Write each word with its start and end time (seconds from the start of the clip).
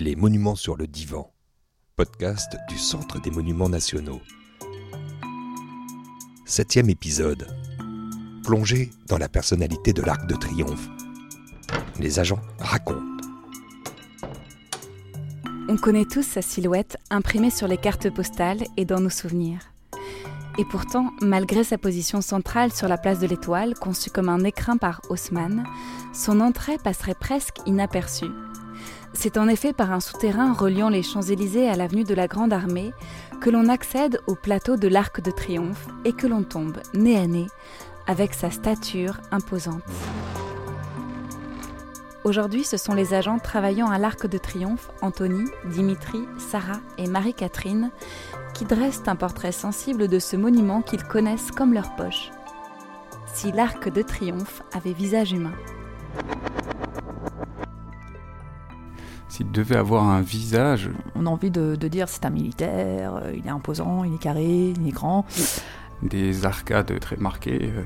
Les 0.00 0.14
monuments 0.14 0.54
sur 0.54 0.76
le 0.76 0.86
divan, 0.86 1.32
podcast 1.96 2.56
du 2.68 2.78
Centre 2.78 3.20
des 3.20 3.32
monuments 3.32 3.68
nationaux. 3.68 4.20
Septième 6.46 6.88
épisode. 6.88 7.48
Plongé 8.44 8.92
dans 9.08 9.18
la 9.18 9.28
personnalité 9.28 9.92
de 9.92 10.02
l'Arc 10.02 10.28
de 10.28 10.36
Triomphe. 10.36 10.88
Les 11.98 12.20
agents 12.20 12.38
racontent. 12.60 13.24
On 15.68 15.76
connaît 15.76 16.04
tous 16.04 16.22
sa 16.22 16.42
silhouette 16.42 16.96
imprimée 17.10 17.50
sur 17.50 17.66
les 17.66 17.76
cartes 17.76 18.08
postales 18.08 18.62
et 18.76 18.84
dans 18.84 19.00
nos 19.00 19.10
souvenirs. 19.10 19.72
Et 20.58 20.64
pourtant, 20.64 21.10
malgré 21.22 21.64
sa 21.64 21.76
position 21.76 22.20
centrale 22.20 22.72
sur 22.72 22.86
la 22.86 22.98
place 22.98 23.18
de 23.18 23.26
l'Étoile, 23.26 23.74
conçue 23.74 24.10
comme 24.10 24.28
un 24.28 24.44
écrin 24.44 24.76
par 24.76 25.00
Haussmann, 25.08 25.64
son 26.14 26.38
entrée 26.38 26.78
passerait 26.78 27.16
presque 27.18 27.56
inaperçue. 27.66 28.30
C'est 29.12 29.36
en 29.36 29.48
effet 29.48 29.72
par 29.72 29.92
un 29.92 30.00
souterrain 30.00 30.52
reliant 30.52 30.88
les 30.88 31.02
Champs-Élysées 31.02 31.68
à 31.68 31.76
l'avenue 31.76 32.04
de 32.04 32.14
la 32.14 32.28
Grande 32.28 32.52
Armée 32.52 32.92
que 33.40 33.50
l'on 33.50 33.68
accède 33.68 34.20
au 34.26 34.34
plateau 34.34 34.76
de 34.76 34.88
l'Arc 34.88 35.20
de 35.20 35.30
Triomphe 35.30 35.86
et 36.04 36.12
que 36.12 36.26
l'on 36.26 36.42
tombe 36.42 36.78
nez 36.94 37.18
à 37.18 37.26
nez 37.26 37.46
avec 38.06 38.34
sa 38.34 38.50
stature 38.50 39.18
imposante. 39.30 39.82
Aujourd'hui, 42.24 42.64
ce 42.64 42.76
sont 42.76 42.94
les 42.94 43.14
agents 43.14 43.38
travaillant 43.38 43.88
à 43.88 43.98
l'Arc 43.98 44.26
de 44.26 44.38
Triomphe, 44.38 44.90
Anthony, 45.02 45.44
Dimitri, 45.66 46.20
Sarah 46.38 46.80
et 46.98 47.06
Marie-Catherine, 47.06 47.90
qui 48.54 48.64
dressent 48.64 49.04
un 49.06 49.16
portrait 49.16 49.52
sensible 49.52 50.08
de 50.08 50.18
ce 50.18 50.36
monument 50.36 50.82
qu'ils 50.82 51.04
connaissent 51.04 51.52
comme 51.52 51.72
leur 51.72 51.94
poche. 51.96 52.30
Si 53.32 53.52
l'Arc 53.52 53.88
de 53.88 54.02
Triomphe 54.02 54.62
avait 54.72 54.92
visage 54.92 55.32
humain. 55.32 55.54
S'il 59.28 59.50
devait 59.50 59.76
avoir 59.76 60.04
un 60.08 60.22
visage, 60.22 60.90
On 61.14 61.26
a 61.26 61.30
envie 61.30 61.50
de, 61.50 61.76
de 61.76 61.88
dire 61.88 62.08
c'est 62.08 62.24
un 62.24 62.30
militaire, 62.30 63.16
euh, 63.22 63.32
il 63.36 63.46
est 63.46 63.50
imposant, 63.50 64.04
il 64.04 64.14
est 64.14 64.18
carré, 64.18 64.72
il 64.80 64.88
est 64.88 64.92
grand. 64.92 65.26
des 66.02 66.46
arcades 66.46 66.98
très 67.00 67.16
marquées, 67.16 67.70
euh, 67.74 67.82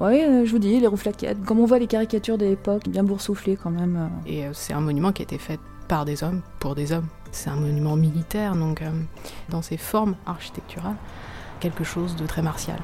Oui, 0.00 0.20
euh, 0.22 0.44
je 0.44 0.50
vous 0.50 0.58
dis, 0.58 0.80
les 0.80 0.86
rouflaquettes, 0.86 1.44
comme 1.44 1.60
on 1.60 1.66
voit 1.66 1.78
les 1.78 1.86
caricatures 1.86 2.38
de 2.38 2.46
l'époque, 2.46 2.88
bien 2.88 3.04
boursouflées 3.04 3.56
quand 3.56 3.70
même. 3.70 4.10
Et 4.26 4.44
c'est 4.52 4.72
un 4.72 4.80
monument 4.80 5.12
qui 5.12 5.22
a 5.22 5.24
été 5.24 5.38
fait 5.38 5.60
par 5.86 6.04
des 6.04 6.22
hommes, 6.22 6.42
pour 6.58 6.74
des 6.74 6.92
hommes. 6.92 7.06
C'est 7.30 7.50
un 7.50 7.56
monument 7.56 7.96
militaire, 7.96 8.54
donc 8.54 8.82
euh, 8.82 8.90
dans 9.48 9.62
ses 9.62 9.76
formes 9.76 10.14
architecturales, 10.26 10.96
quelque 11.60 11.84
chose 11.84 12.16
de 12.16 12.26
très 12.26 12.42
martial. 12.42 12.78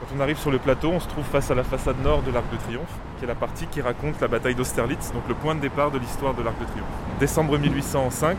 Quand 0.00 0.16
on 0.16 0.20
arrive 0.20 0.38
sur 0.38 0.50
le 0.50 0.58
plateau, 0.58 0.90
on 0.90 1.00
se 1.00 1.08
trouve 1.08 1.24
face 1.24 1.50
à 1.50 1.54
la 1.54 1.64
façade 1.64 1.96
nord 2.02 2.22
de 2.22 2.30
l'Arc 2.30 2.44
de 2.52 2.56
Triomphe, 2.58 2.98
qui 3.24 3.30
est 3.30 3.32
la 3.32 3.34
partie 3.34 3.66
qui 3.66 3.80
raconte 3.80 4.20
la 4.20 4.28
bataille 4.28 4.54
d'Austerlitz, 4.54 5.12
donc 5.12 5.22
le 5.28 5.34
point 5.34 5.54
de 5.54 5.60
départ 5.60 5.90
de 5.90 5.98
l'histoire 5.98 6.34
de 6.34 6.42
l'Arc 6.42 6.58
de 6.60 6.64
Triomphe. 6.66 6.86
Décembre 7.18 7.56
1805, 7.56 8.36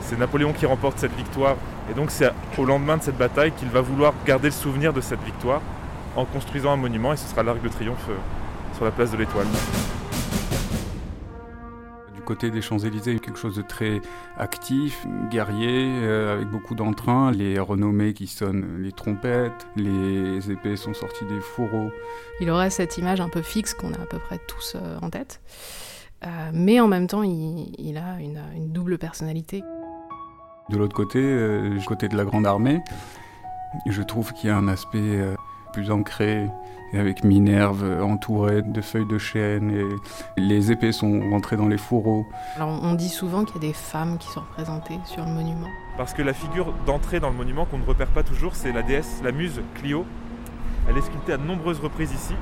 c'est 0.00 0.18
Napoléon 0.18 0.54
qui 0.54 0.64
remporte 0.64 0.98
cette 0.98 1.14
victoire, 1.14 1.56
et 1.90 1.94
donc 1.94 2.10
c'est 2.10 2.30
au 2.56 2.64
lendemain 2.64 2.96
de 2.96 3.02
cette 3.02 3.18
bataille 3.18 3.52
qu'il 3.52 3.68
va 3.68 3.82
vouloir 3.82 4.14
garder 4.24 4.48
le 4.48 4.52
souvenir 4.52 4.94
de 4.94 5.02
cette 5.02 5.22
victoire 5.22 5.60
en 6.16 6.24
construisant 6.24 6.72
un 6.72 6.76
monument, 6.76 7.12
et 7.12 7.16
ce 7.18 7.28
sera 7.28 7.42
l'Arc 7.42 7.60
de 7.60 7.68
Triomphe 7.68 8.08
euh, 8.08 8.16
sur 8.74 8.86
la 8.86 8.90
place 8.90 9.10
de 9.10 9.18
l'Étoile. 9.18 9.46
Côté 12.24 12.50
des 12.50 12.62
Champs-Élysées, 12.62 13.18
quelque 13.18 13.38
chose 13.38 13.56
de 13.56 13.62
très 13.62 14.00
actif, 14.36 15.06
guerrier, 15.30 15.84
euh, 16.02 16.34
avec 16.34 16.48
beaucoup 16.48 16.74
d'entrain, 16.74 17.30
les 17.30 17.58
renommées 17.58 18.14
qui 18.14 18.26
sonnent 18.26 18.78
les 18.78 18.92
trompettes, 18.92 19.66
les 19.76 20.50
épées 20.50 20.76
sont 20.76 20.94
sorties 20.94 21.24
des 21.26 21.40
fourreaux. 21.40 21.90
Il 22.40 22.50
aurait 22.50 22.70
cette 22.70 22.98
image 22.98 23.20
un 23.20 23.28
peu 23.28 23.42
fixe 23.42 23.74
qu'on 23.74 23.92
a 23.92 24.00
à 24.00 24.06
peu 24.06 24.18
près 24.18 24.38
tous 24.46 24.76
euh, 24.76 24.98
en 25.02 25.10
tête, 25.10 25.40
Euh, 26.24 26.50
mais 26.54 26.78
en 26.78 26.86
même 26.86 27.08
temps, 27.08 27.24
il, 27.24 27.74
il 27.78 27.96
a 27.98 28.20
une, 28.20 28.40
une 28.54 28.70
double 28.72 28.96
personnalité. 28.96 29.64
De 30.70 30.76
l'autre 30.76 30.94
côté, 30.94 31.20
du 31.76 31.84
côté 31.84 32.06
de 32.06 32.16
la 32.16 32.24
Grande 32.24 32.46
Armée, 32.46 32.80
je 33.86 34.02
trouve 34.02 34.32
qu'il 34.32 34.48
y 34.48 34.52
a 34.52 34.56
un 34.56 34.68
aspect 34.68 35.34
plus 35.72 35.90
ancré, 35.90 36.48
et 36.92 36.98
avec 36.98 37.24
Minerve 37.24 38.02
entourée 38.02 38.62
de 38.62 38.80
feuilles 38.80 39.08
de 39.08 39.18
chêne, 39.18 39.70
et 39.70 40.40
les 40.40 40.70
épées 40.70 40.92
sont 40.92 41.20
rentrées 41.30 41.56
dans 41.56 41.68
les 41.68 41.78
fourreaux. 41.78 42.26
Alors 42.56 42.80
on 42.82 42.94
dit 42.94 43.08
souvent 43.08 43.44
qu'il 43.44 43.56
y 43.56 43.66
a 43.66 43.68
des 43.68 43.72
femmes 43.72 44.18
qui 44.18 44.28
sont 44.28 44.40
représentées 44.40 44.98
sur 45.06 45.24
le 45.24 45.30
monument. 45.30 45.68
Parce 45.96 46.12
que 46.12 46.22
la 46.22 46.34
figure 46.34 46.72
d'entrée 46.86 47.20
dans 47.20 47.30
le 47.30 47.36
monument 47.36 47.64
qu'on 47.66 47.78
ne 47.78 47.84
repère 47.84 48.08
pas 48.08 48.22
toujours, 48.22 48.54
c'est 48.54 48.72
la 48.72 48.82
déesse, 48.82 49.20
la 49.24 49.32
muse 49.32 49.60
Clio. 49.74 50.04
Elle 50.88 50.96
est 50.98 51.02
sculptée 51.02 51.32
à 51.32 51.36
de 51.36 51.44
nombreuses 51.44 51.80
reprises 51.80 52.12
ici. 52.12 52.34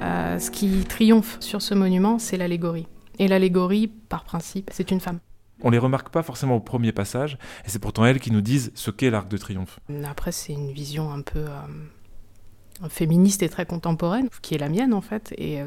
Euh, 0.00 0.38
ce 0.38 0.50
qui 0.50 0.84
triomphe 0.84 1.36
sur 1.40 1.62
ce 1.62 1.74
monument, 1.74 2.18
c'est 2.18 2.36
l'allégorie. 2.36 2.86
Et 3.18 3.28
l'allégorie, 3.28 3.88
par 3.88 4.24
principe, 4.24 4.70
c'est 4.72 4.90
une 4.90 5.00
femme. 5.00 5.18
On 5.62 5.70
les 5.70 5.78
remarque 5.78 6.10
pas 6.10 6.22
forcément 6.22 6.56
au 6.56 6.60
premier 6.60 6.92
passage, 6.92 7.38
et 7.64 7.70
c'est 7.70 7.78
pourtant 7.78 8.04
elles 8.04 8.20
qui 8.20 8.30
nous 8.30 8.42
disent 8.42 8.72
ce 8.74 8.90
qu'est 8.90 9.08
l'Arc 9.08 9.26
de 9.28 9.38
Triomphe. 9.38 9.80
Après, 10.04 10.32
c'est 10.32 10.52
une 10.52 10.70
vision 10.70 11.10
un 11.10 11.22
peu 11.22 11.38
euh, 11.38 11.60
féministe 12.88 13.42
et 13.42 13.48
très 13.48 13.66
contemporaine, 13.66 14.28
qui 14.42 14.54
est 14.54 14.58
la 14.58 14.68
mienne 14.68 14.92
en 14.94 15.00
fait. 15.00 15.32
Et 15.38 15.60
euh, 15.60 15.66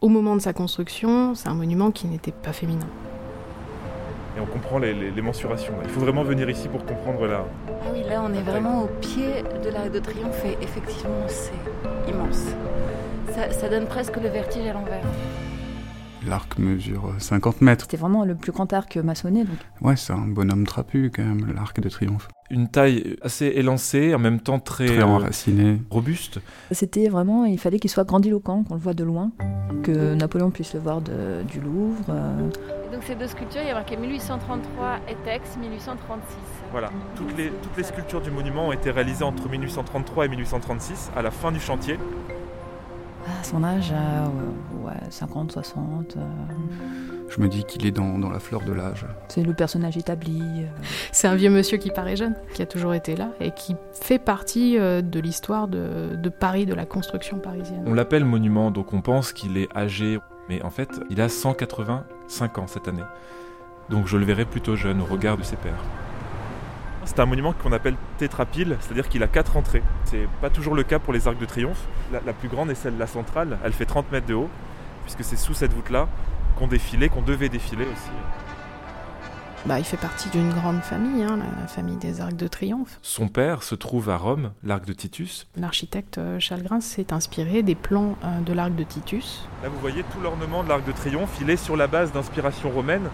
au 0.00 0.08
moment 0.08 0.36
de 0.36 0.40
sa 0.40 0.52
construction, 0.52 1.34
c'est 1.34 1.48
un 1.48 1.54
monument 1.54 1.90
qui 1.90 2.06
n'était 2.06 2.32
pas 2.32 2.52
féminin. 2.52 2.86
Et 4.36 4.40
on 4.40 4.46
comprend 4.46 4.78
les, 4.78 4.92
les- 4.94 5.10
les 5.12 5.22
mensurations. 5.22 5.74
Il 5.84 5.90
faut 5.90 6.00
vraiment 6.00 6.24
venir 6.24 6.50
ici 6.50 6.66
pour 6.68 6.84
comprendre 6.84 7.26
la, 7.26 7.44
Ah 7.68 7.72
oui, 7.92 8.02
là 8.08 8.22
on 8.28 8.34
est 8.34 8.42
vraiment 8.42 8.82
au 8.82 8.88
pied 9.00 9.42
de 9.64 9.68
l'Arc 9.70 9.92
de 9.92 10.00
Triomphe 10.00 10.44
et 10.44 10.56
effectivement 10.62 11.24
c'est 11.28 12.10
immense. 12.10 12.42
Ça, 13.32 13.50
ça 13.52 13.68
donne 13.68 13.86
presque 13.86 14.16
le 14.16 14.28
vertige 14.28 14.66
à 14.66 14.72
l'envers. 14.72 15.02
L'arc 16.26 16.58
mesure 16.58 17.14
50 17.18 17.60
mètres. 17.60 17.84
C'était 17.84 17.96
vraiment 17.96 18.24
le 18.24 18.34
plus 18.34 18.52
grand 18.52 18.72
arc 18.72 18.96
maçonné, 18.96 19.44
donc 19.44 19.56
Ouais, 19.80 19.96
c'est 19.96 20.12
un 20.12 20.26
bonhomme 20.26 20.66
trapu 20.66 21.10
quand 21.14 21.22
même, 21.24 21.52
l'arc 21.54 21.78
de 21.80 21.88
triomphe. 21.88 22.28
une 22.50 22.68
taille 22.68 23.16
assez 23.22 23.46
élancée, 23.46 24.14
en 24.14 24.18
même 24.18 24.40
temps 24.40 24.58
très, 24.58 24.86
Très 24.86 25.00
euh, 25.00 25.06
enraciné. 25.06 25.80
robuste. 25.90 26.40
c'était 26.70 27.08
vraiment, 27.08 27.44
il 27.44 27.58
fallait 27.58 27.78
qu'il 27.78 27.90
soit 27.90 28.04
grandiloquent, 28.04 28.62
qu'on 28.64 28.74
le 28.74 28.80
voit 28.80 28.94
de 28.94 29.04
loin, 29.04 29.32
que 29.82 30.14
Napoléon 30.14 30.50
puisse 30.50 30.72
le 30.74 30.80
voir 30.80 31.00
de- 31.00 31.42
du 31.50 31.60
Louvre. 31.60 32.04
euh. 32.08 32.48
Et 32.88 32.94
donc 32.94 33.02
ces 33.04 33.14
deux 33.16 33.26
sculptures, 33.26 33.60
il 33.62 33.68
y 33.68 33.70
a 33.70 33.74
marqué 33.74 33.96
1833 33.96 34.98
Etex, 35.08 35.56
1836. 35.60 36.36
Voilà. 36.70 36.90
Toutes 37.16 37.36
les, 37.36 37.48
toutes 37.50 37.76
les 37.76 37.82
sculptures 37.82 38.20
du 38.20 38.30
monument 38.30 38.68
ont 38.68 38.72
été 38.72 38.90
réalisées 38.90 39.24
entre 39.24 39.48
1833 39.48 40.26
et 40.26 40.28
1836, 40.28 41.10
à 41.16 41.22
la 41.22 41.30
fin 41.30 41.50
du 41.52 41.60
chantier. 41.60 41.98
À 43.26 43.44
son 43.44 43.62
âge, 43.64 43.92
euh, 43.92 44.26
ouais, 44.86 44.92
50, 45.10 45.52
60, 45.52 46.16
euh, 46.16 46.20
Je 47.28 47.40
me 47.40 47.48
dis 47.48 47.64
qu'il 47.64 47.86
est 47.86 47.90
dans, 47.90 48.18
dans 48.18 48.30
la 48.30 48.38
fleur 48.38 48.60
de 48.62 48.72
l'âge. 48.72 49.06
c'est 49.28 49.42
le 49.42 49.54
personnage 49.54 49.96
établi. 49.96 50.40
euh. 50.42 50.66
C'est 51.12 51.26
un 51.28 51.34
vieux 51.34 51.50
monsieur 51.50 51.78
qui 51.78 51.90
paraît 51.90 52.16
jeune, 52.16 52.34
qui 52.54 52.62
a 52.62 52.66
toujours 52.66 52.94
été 52.94 53.16
là 53.16 53.28
et 53.40 53.50
qui 53.52 53.76
fait 53.92 54.18
partie 54.18 54.76
de 54.78 55.20
l'histoire 55.20 55.68
de, 55.68 56.16
de 56.16 56.28
Paris, 56.28 56.66
de 56.66 56.74
la 56.74 56.84
construction 56.86 57.38
parisienne. 57.38 57.82
On 57.86 57.94
l'appelle 57.94 58.24
monument, 58.24 58.70
donc 58.70 58.92
on 58.92 59.00
pense 59.00 59.32
qu'il 59.32 59.56
est 59.58 59.68
âgé, 59.76 60.18
mais 60.48 60.62
en 60.62 60.70
fait, 60.70 60.90
il 61.10 61.20
a 61.20 61.28
185 61.28 62.58
ans 62.58 62.66
cette 62.66 62.88
année. 62.88 63.02
Donc 63.90 64.06
je 64.06 64.16
le 64.16 64.24
verrai 64.24 64.44
plutôt 64.44 64.76
jeune 64.76 65.00
au 65.00 65.04
regard 65.04 65.36
de 65.36 65.42
ses 65.42 65.56
pairs. 65.56 65.82
C'est 67.04 67.20
un 67.20 67.26
monument 67.26 67.52
qu'on 67.52 67.72
appelle 67.72 67.96
tétrapile, 68.18 68.76
c'est-à-dire 68.80 69.08
qu'il 69.08 69.22
a 69.22 69.28
quatre 69.28 69.56
entrées. 69.56 69.82
C'est 70.04 70.28
pas 70.40 70.50
toujours 70.50 70.74
le 70.74 70.82
cas 70.82 70.98
pour 70.98 71.12
les 71.12 71.28
arcs 71.28 71.38
de 71.38 71.46
triomphe. 71.46 71.84
La, 72.12 72.20
la 72.24 72.32
plus 72.32 72.48
grande 72.48 72.70
est 72.70 72.74
celle 72.74 72.96
la 72.98 73.06
centrale, 73.06 73.58
elle 73.64 73.72
fait 73.72 73.86
30 73.86 74.10
mètres 74.12 74.26
de 74.26 74.34
haut, 74.34 74.50
puisque 75.02 75.24
c'est 75.24 75.36
sous 75.36 75.54
cette 75.54 75.72
voûte-là 75.72 76.08
qu'on 76.56 76.66
défilait, 76.66 77.08
qu'on 77.08 77.22
devait 77.22 77.48
défiler 77.48 77.84
aussi. 77.84 78.10
Bah, 79.66 79.78
il 79.78 79.84
fait 79.84 79.96
partie 79.96 80.28
d'une 80.28 80.52
grande 80.52 80.82
famille, 80.82 81.22
hein, 81.22 81.38
la, 81.38 81.66
famille 81.66 81.96
des 81.96 82.20
Arcs 82.20 82.36
de 82.36 82.46
Triomphe. 82.46 82.98
Son 83.00 83.28
père 83.28 83.62
se 83.62 83.74
trouve 83.74 84.10
à 84.10 84.18
Rome, 84.18 84.52
l'arc 84.62 84.84
de 84.84 84.92
Titus. 84.92 85.46
L'architecte 85.56 86.18
euh, 86.18 86.38
Charles 86.38 86.62
Grins 86.62 86.82
s'est 86.82 87.14
inspiré 87.14 87.62
des 87.62 87.74
plans 87.74 88.18
euh, 88.24 88.40
de 88.40 88.52
l'Arc 88.52 88.74
de 88.74 88.82
Titus. 88.82 89.48
Là, 89.62 89.70
vous 89.70 89.78
voyez 89.80 90.04
tout 90.12 90.20
l'ornement 90.20 90.64
de 90.64 90.68
l'arc 90.68 90.86
de 90.86 90.92
triomphe, 90.92 91.34
il 91.40 91.48
est 91.48 91.56
sur 91.56 91.78
la 91.78 91.86
base 91.86 92.12
d'inspiration 92.12 92.68
romaine, 92.68 93.08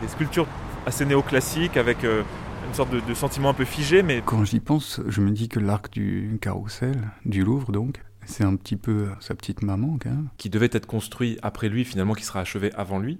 des 0.00 0.06
sculptures 0.06 0.46
assez 0.86 1.04
néoclassiques 1.04 1.76
avec 1.76 2.04
euh, 2.04 2.22
une 2.70 2.76
sorte 2.76 2.92
de, 2.92 3.00
de 3.00 3.14
sentiment 3.14 3.48
un 3.48 3.54
peu 3.54 3.64
figé, 3.64 4.04
mais 4.04 4.22
Quand 4.24 4.44
j'y 4.44 4.60
pense, 4.60 5.00
je 5.08 5.20
me 5.20 5.32
dis 5.32 5.48
que 5.48 5.58
l'arc 5.58 5.90
du 5.90 6.38
carrousel, 6.40 7.10
du 7.26 7.42
Louvre 7.42 7.72
donc, 7.72 8.00
c'est 8.26 8.44
un 8.44 8.54
petit 8.54 8.76
peu 8.76 9.08
sa 9.18 9.34
petite 9.34 9.64
maman 9.64 9.98
quand 10.00 10.10
même. 10.10 10.28
qui 10.36 10.50
devait 10.50 10.68
être 10.70 10.86
construit 10.86 11.36
après 11.42 11.68
lui, 11.68 11.84
finalement 11.84 12.14
qui 12.14 12.22
sera 12.22 12.38
achevé 12.38 12.72
avant 12.74 13.00
lui. 13.00 13.18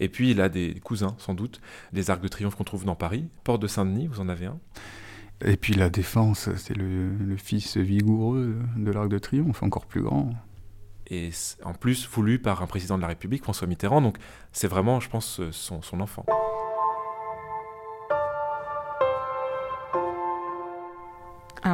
Et 0.00 0.08
puis 0.08 0.32
il 0.32 0.40
a 0.40 0.48
des 0.48 0.80
cousins, 0.82 1.14
sans 1.18 1.34
doute, 1.34 1.60
des 1.92 2.10
arcs 2.10 2.20
de 2.20 2.26
triomphe 2.26 2.56
qu'on 2.56 2.64
trouve 2.64 2.84
dans 2.84 2.96
Paris. 2.96 3.28
Porte 3.44 3.62
de 3.62 3.68
Saint-Denis, 3.68 4.08
vous 4.08 4.18
en 4.18 4.28
avez 4.28 4.46
un? 4.46 4.58
Et 5.44 5.56
puis 5.56 5.74
la 5.74 5.88
défense, 5.88 6.48
c'est 6.56 6.76
le, 6.76 7.14
le 7.14 7.36
fils 7.36 7.76
vigoureux 7.76 8.56
de 8.76 8.90
l'arc 8.90 9.08
de 9.08 9.18
triomphe, 9.20 9.62
encore 9.62 9.86
plus 9.86 10.02
grand. 10.02 10.30
Et 11.06 11.30
en 11.62 11.74
plus 11.74 12.08
voulu 12.08 12.40
par 12.40 12.60
un 12.60 12.66
président 12.66 12.96
de 12.96 13.02
la 13.02 13.08
République, 13.08 13.44
François 13.44 13.68
Mitterrand. 13.68 14.02
Donc 14.02 14.16
c'est 14.50 14.66
vraiment, 14.66 14.98
je 14.98 15.08
pense, 15.08 15.38
euh, 15.38 15.52
son, 15.52 15.80
son 15.80 16.00
enfant. 16.00 16.26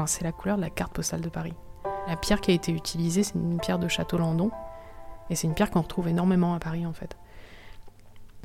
Alors, 0.00 0.08
c'est 0.08 0.24
la 0.24 0.32
couleur 0.32 0.56
de 0.56 0.62
la 0.62 0.70
carte 0.70 0.94
postale 0.94 1.20
de 1.20 1.28
Paris. 1.28 1.52
La 2.08 2.16
pierre 2.16 2.40
qui 2.40 2.52
a 2.52 2.54
été 2.54 2.72
utilisée, 2.72 3.22
c'est 3.22 3.34
une 3.34 3.58
pierre 3.60 3.78
de 3.78 3.86
Château-Landon. 3.86 4.50
Et 5.28 5.34
c'est 5.34 5.46
une 5.46 5.52
pierre 5.52 5.70
qu'on 5.70 5.82
retrouve 5.82 6.08
énormément 6.08 6.54
à 6.54 6.58
Paris, 6.58 6.86
en 6.86 6.94
fait. 6.94 7.18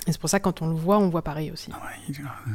Et 0.06 0.12
c'est 0.12 0.20
pour 0.20 0.28
ça 0.28 0.42
quand 0.42 0.62
on 0.62 0.68
le 0.68 0.76
voit, 0.76 0.98
on 0.98 1.08
voit 1.08 1.22
pareil 1.22 1.52
aussi. 1.52 1.72
Ah 1.74 1.78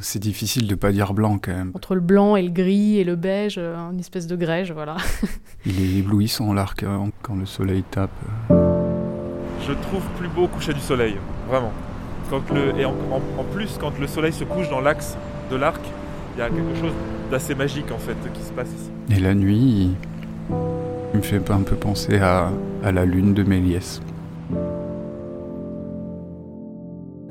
c'est 0.02 0.19
difficile 0.19 0.67
de 0.67 0.75
pas 0.75 0.93
dire 0.93 1.14
blanc 1.14 1.38
quand 1.38 1.50
même. 1.50 1.70
Entre 1.73 1.94
le 1.94 2.02
blanc 2.02 2.37
et 2.37 2.43
le 2.43 2.50
gris 2.50 2.99
et 2.99 3.05
le 3.05 3.17
beige, 3.17 3.55
euh, 3.56 3.75
une 3.91 4.00
espèce 4.00 4.26
de 4.26 4.37
grège, 4.37 4.70
voilà. 4.70 4.99
Il 5.64 5.81
est 5.81 6.00
éblouissant 6.00 6.52
l'arc 6.52 6.82
hein, 6.82 7.08
quand 7.23 7.37
le 7.37 7.47
soleil 7.47 7.82
tape. 7.85 8.11
Je 8.50 9.73
trouve 9.73 10.02
plus 10.19 10.29
beau 10.29 10.43
au 10.43 10.49
coucher 10.49 10.75
du 10.75 10.81
soleil, 10.81 11.17
vraiment. 11.49 11.73
Quand 12.29 12.43
le, 12.50 12.79
et 12.79 12.85
en, 12.85 12.93
plus, 13.55 13.79
quand 13.81 13.99
le 13.99 14.06
soleil 14.06 14.35
se 14.35 14.44
couche 14.44 14.69
dans 14.69 14.82
l'axe 14.82 15.17
de 15.50 15.56
l'arc, 15.56 15.81
y 16.40 16.42
a 16.42 16.48
quelque 16.48 16.81
chose 16.81 16.92
d'assez 17.31 17.54
magique 17.54 17.92
en 17.92 17.98
fait 17.98 18.16
qui 18.32 18.42
se 18.42 18.52
passe 18.52 18.69
ici. 18.69 18.90
Et 19.14 19.20
la 19.20 19.34
nuit, 19.34 19.90
il 21.12 21.19
me 21.19 21.22
fait 21.22 21.50
un 21.50 21.60
peu 21.60 21.76
penser 21.76 22.19
à, 22.19 22.50
à 22.82 22.92
la 22.92 23.04
lune 23.04 23.34
de 23.34 23.42
Méliès. 23.42 24.00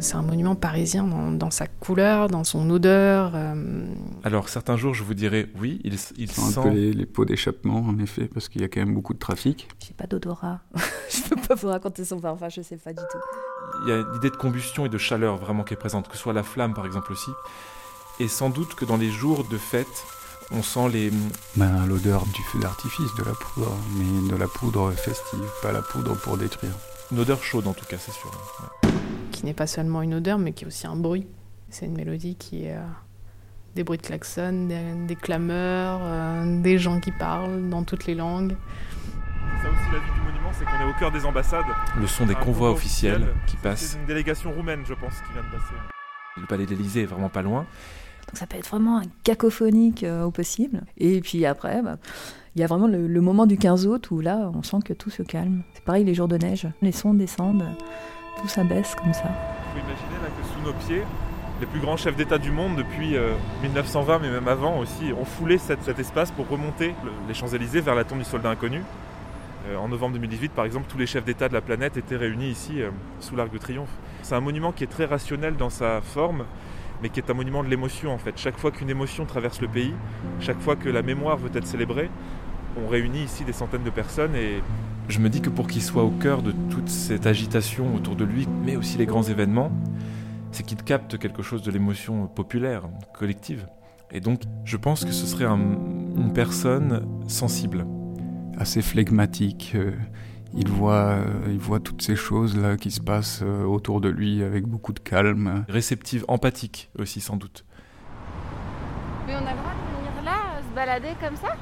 C'est 0.02 0.16
un 0.16 0.22
monument 0.22 0.56
parisien 0.56 1.04
dans, 1.34 1.52
sa 1.52 1.68
couleur, 1.68 2.30
dans 2.30 2.46
son 2.46 2.70
odeur. 2.70 3.32
Euh. 3.36 3.86
Alors 4.24 4.48
certains 4.48 4.78
jours, 4.78 4.94
je 4.94 5.04
vous 5.04 5.14
dirais 5.14 5.50
oui, 5.60 5.82
il, 5.84 5.96
il 6.18 6.32
sent... 6.32 6.60
un 6.60 6.62
peu 6.62 6.70
les, 6.70 7.06
pots 7.06 7.26
d'échappement, 7.26 7.80
en 7.80 7.98
effet, 7.98 8.30
parce 8.34 8.48
qu'il 8.48 8.62
y 8.62 8.64
a 8.64 8.70
quand 8.70 8.80
même 8.80 8.94
beaucoup 8.94 9.14
de 9.14 9.20
trafic. 9.20 9.68
J'ai 9.86 9.94
pas 9.94 10.08
d'odorat. 10.08 10.62
je 11.10 11.30
peux 11.30 11.42
pas 11.42 11.56
vous 11.56 11.68
raconter 11.68 12.06
son 12.06 12.20
parfum, 12.20 12.48
je 12.48 12.62
sais 12.62 12.78
pas 12.78 12.94
du 12.94 13.02
tout. 13.12 13.18
Il 13.84 13.90
y 13.90 13.92
a 13.92 14.06
l'idée 14.14 14.30
de 14.30 14.38
combustion 14.38 14.86
et 14.86 14.90
de 14.90 14.98
chaleur 14.98 15.36
vraiment 15.36 15.64
qui 15.64 15.74
est 15.74 15.78
présente, 15.78 16.08
que 16.08 16.16
ce 16.16 16.22
soit 16.22 16.34
la 16.34 16.44
flamme 16.44 16.74
par 16.74 16.86
exemple 16.86 17.12
aussi. 17.12 17.32
Et 18.20 18.28
sans 18.28 18.50
doute 18.50 18.76
que 18.76 18.86
dans 18.86 18.98
les 18.98 19.12
jours 19.12 19.46
de 19.46 19.58
fête, 19.58 20.06
on 20.52 20.64
sent 20.64 20.90
les... 20.92 21.12
Ben, 21.56 21.86
l'odeur 21.86 22.26
du 22.26 22.42
feu 22.44 22.60
d'artifice, 22.60 23.14
de 23.18 23.24
la 23.24 23.34
poudre, 23.34 23.76
mais 23.96 24.30
de 24.30 24.36
la 24.36 24.48
poudre 24.48 24.92
festive, 24.92 25.50
pas 25.62 25.72
la 25.72 25.82
poudre 25.82 26.16
pour 26.16 26.38
détruire. 26.38 26.74
Une 27.12 27.20
odeur 27.20 27.44
chaude 27.44 27.68
en 27.68 27.74
tout 27.74 27.86
cas, 27.86 27.98
c'est 27.98 28.12
sûr 28.12 28.32
qui 29.40 29.46
n'est 29.46 29.54
pas 29.54 29.68
seulement 29.68 30.02
une 30.02 30.16
odeur, 30.16 30.38
mais 30.38 30.52
qui 30.52 30.66
est 30.66 30.68
aussi 30.68 30.86
un 30.86 30.98
bruit. 30.98 31.26
C'est 31.70 31.86
une 31.86 31.96
mélodie 31.96 32.36
qui 32.36 32.66
est 32.66 32.76
euh, 32.76 32.82
des 33.76 33.86
bruits 33.86 33.98
de 33.98 34.06
klaxon, 34.06 34.68
des, 35.08 35.16
clameurs, 35.16 36.02
euh, 36.04 36.62
des 36.62 36.78
gens 36.78 37.00
qui 37.00 37.14
parlent 37.14 37.70
dans 37.70 37.86
toutes 37.86 38.06
les 38.06 38.16
langues. 38.16 38.58
Ça 39.62 39.70
aussi, 39.70 39.94
la 39.94 40.00
vie 40.00 40.12
du 40.14 40.22
monument, 40.26 40.52
c'est 40.52 40.66
qu'on 40.66 40.86
est 40.86 40.90
au 40.90 41.00
cœur 41.00 41.12
des 41.12 41.24
ambassades. 41.24 41.64
Le 41.98 42.08
son 42.08 42.26
des 42.26 42.36
convois 42.36 42.72
officiels 42.72 43.28
qui 43.48 43.56
passent. 43.56 43.80
C'est 43.80 44.00
une 44.00 44.08
délégation 44.08 44.52
roumaine, 44.52 44.84
je 44.86 44.94
pense, 44.94 45.14
qui 45.26 45.32
vient 45.32 45.44
de 45.44 45.56
passer. 45.56 45.99
Le 46.40 46.48
palais 46.48 46.66
d'Élysée 46.66 47.04
est 47.04 47.06
vraiment 47.06 47.30
pas 47.30 47.42
loin. 47.42 47.66
Donc 48.28 48.38
ça 48.38 48.46
peut 48.46 48.58
être 48.58 48.70
vraiment 48.70 49.00
un 49.00 49.04
cacophonique 49.24 50.04
euh, 50.04 50.24
au 50.24 50.32
possible. 50.32 50.82
Et 50.98 51.20
puis 51.22 51.46
après, 51.46 51.82
bah, 51.82 51.98
il 52.56 52.62
y 52.62 52.64
a 52.64 52.68
vraiment 52.68 52.88
le, 52.88 53.08
le, 53.08 53.22
moment 53.22 53.48
du 53.48 53.58
15 53.58 53.88
août 53.88 54.12
où 54.12 54.20
là, 54.20 54.52
on 54.54 54.62
sent 54.62 54.78
que 54.86 54.94
tout 54.94 55.10
se 55.10 55.24
calme. 55.24 55.64
C'est 55.74 55.84
pareil 55.84 56.04
les 56.04 56.14
jours 56.14 56.28
de 56.28 56.38
neige, 56.38 56.68
les 56.82 56.92
sons 56.92 57.14
descendent 57.14 57.66
tout 58.42 58.48
ça 58.48 58.64
baisse 58.64 58.96
comme 58.96 59.14
ça. 59.14 59.30
Vous 59.74 59.80
imaginez 59.80 60.22
là 60.22 60.30
que 60.30 60.48
sous 60.48 60.66
nos 60.66 60.74
pieds, 60.74 61.04
les 61.60 61.66
plus 61.66 61.80
grands 61.80 61.98
chefs 61.98 62.16
d'État 62.16 62.38
du 62.38 62.52
monde 62.52 62.78
depuis 62.78 63.18
1920, 63.64 64.14
euh, 64.14 64.20
mais 64.22 64.30
même 64.30 64.48
avant 64.48 64.80
aussi, 64.80 65.12
ont 65.14 65.26
foulé 65.26 65.58
cet, 65.58 65.88
espace 66.00 66.32
pour 66.32 66.48
remonter 66.48 66.94
les 67.28 67.34
Champs-Élysées 67.34 67.82
vers 67.82 67.96
la 67.96 68.04
tombe 68.04 68.20
du 68.20 68.26
soldat 68.26 68.50
inconnu. 68.50 68.82
Euh, 69.68 69.76
en 69.78 69.90
novembre 69.90 70.14
2018, 70.14 70.54
par 70.54 70.66
exemple, 70.66 70.86
tous 70.88 70.98
les 70.98 71.06
chefs 71.06 71.26
d'État 71.26 71.50
de 71.50 71.54
la 71.54 71.62
planète 71.62 71.98
étaient 71.98 72.16
réunis 72.16 72.50
ici, 72.50 72.82
euh, 72.82 72.92
sous 73.20 73.36
l'Arc 73.36 73.52
de 73.52 73.58
Triomphe. 73.58 73.90
C'est 74.22 74.36
un 74.36 74.42
monument 74.42 74.72
qui 74.72 74.84
est 74.84 74.88
très 74.88 75.06
rationnel 75.06 75.56
dans 75.56 75.70
sa 75.70 76.02
forme, 76.02 76.46
mais 77.02 77.10
qui 77.10 77.20
est 77.20 77.30
un 77.30 77.34
monument 77.34 77.64
de 77.64 77.70
l'émotion 77.70 78.14
en 78.14 78.18
fait. 78.18 78.34
Chaque 78.38 78.58
fois 78.58 78.72
qu'une 78.72 78.90
émotion 78.90 79.26
traverse 79.26 79.62
le 79.62 79.68
pays, 79.68 79.94
chaque 80.40 80.60
fois 80.60 80.76
que 80.76 80.90
la 80.90 81.02
mémoire 81.02 81.38
veut 81.38 81.52
être 81.54 81.68
célébrée, 81.68 82.10
on 82.78 82.88
réunit 82.88 83.24
ici 83.24 83.44
des 83.44 83.54
centaines 83.54 83.84
de 83.84 83.90
personnes 83.90 84.36
et 84.36 84.62
je 85.10 85.18
me 85.18 85.30
dis 85.30 85.42
que 85.42 85.50
pour 85.50 85.66
qu'il 85.66 85.82
soit 85.82 86.04
au 86.04 86.12
cœur 86.12 86.44
de 86.44 86.54
toute 86.70 86.88
cette 86.88 87.26
agitation 87.26 87.96
autour 87.96 88.16
de 88.16 88.24
lui, 88.24 88.48
mais 88.64 88.76
aussi 88.76 88.96
les 89.00 89.08
grands 89.08 89.24
événements, 89.24 89.72
c'est 90.52 90.64
qu'il 90.64 90.78
capte 90.84 91.18
quelque 91.18 91.42
chose 91.42 91.64
de 91.64 91.72
l'émotion 91.72 92.28
populaire, 92.28 92.84
collective. 93.18 93.66
Et 94.12 94.20
donc, 94.20 94.42
je 94.66 94.78
pense 94.78 95.06
que 95.06 95.12
ce 95.12 95.26
serait 95.26 95.46
une 95.46 96.32
personne 96.32 97.08
sensible. 97.28 97.88
Assez 98.60 98.84
flegmatique. 98.84 99.72
Euh, 99.74 99.94
il, 100.54 100.68
voit, 100.70 100.94
euh, 100.94 101.26
il 101.48 101.60
voit 101.60 101.80
toutes 101.80 102.02
ces 102.02 102.16
choses-là 102.16 102.78
qui 102.78 102.92
se 102.92 103.02
passent 103.02 103.42
euh, 103.44 103.64
autour 103.64 104.02
de 104.02 104.10
lui 104.10 104.44
avec 104.44 104.66
beaucoup 104.66 104.94
de 104.94 105.00
calme. 105.00 105.66
Réceptive, 105.70 106.26
empathique 106.28 106.90
aussi, 106.98 107.22
sans 107.22 107.38
doute. 107.38 107.66
Mais 109.28 109.36
on 109.36 109.46
a 109.46 109.52
le 109.52 109.58
droit 109.58 109.74
de 109.74 109.98
venir 109.98 110.24
là, 110.24 110.62
se 110.68 110.76
balader 110.76 111.14
comme 111.22 111.36
ça? 111.36 111.56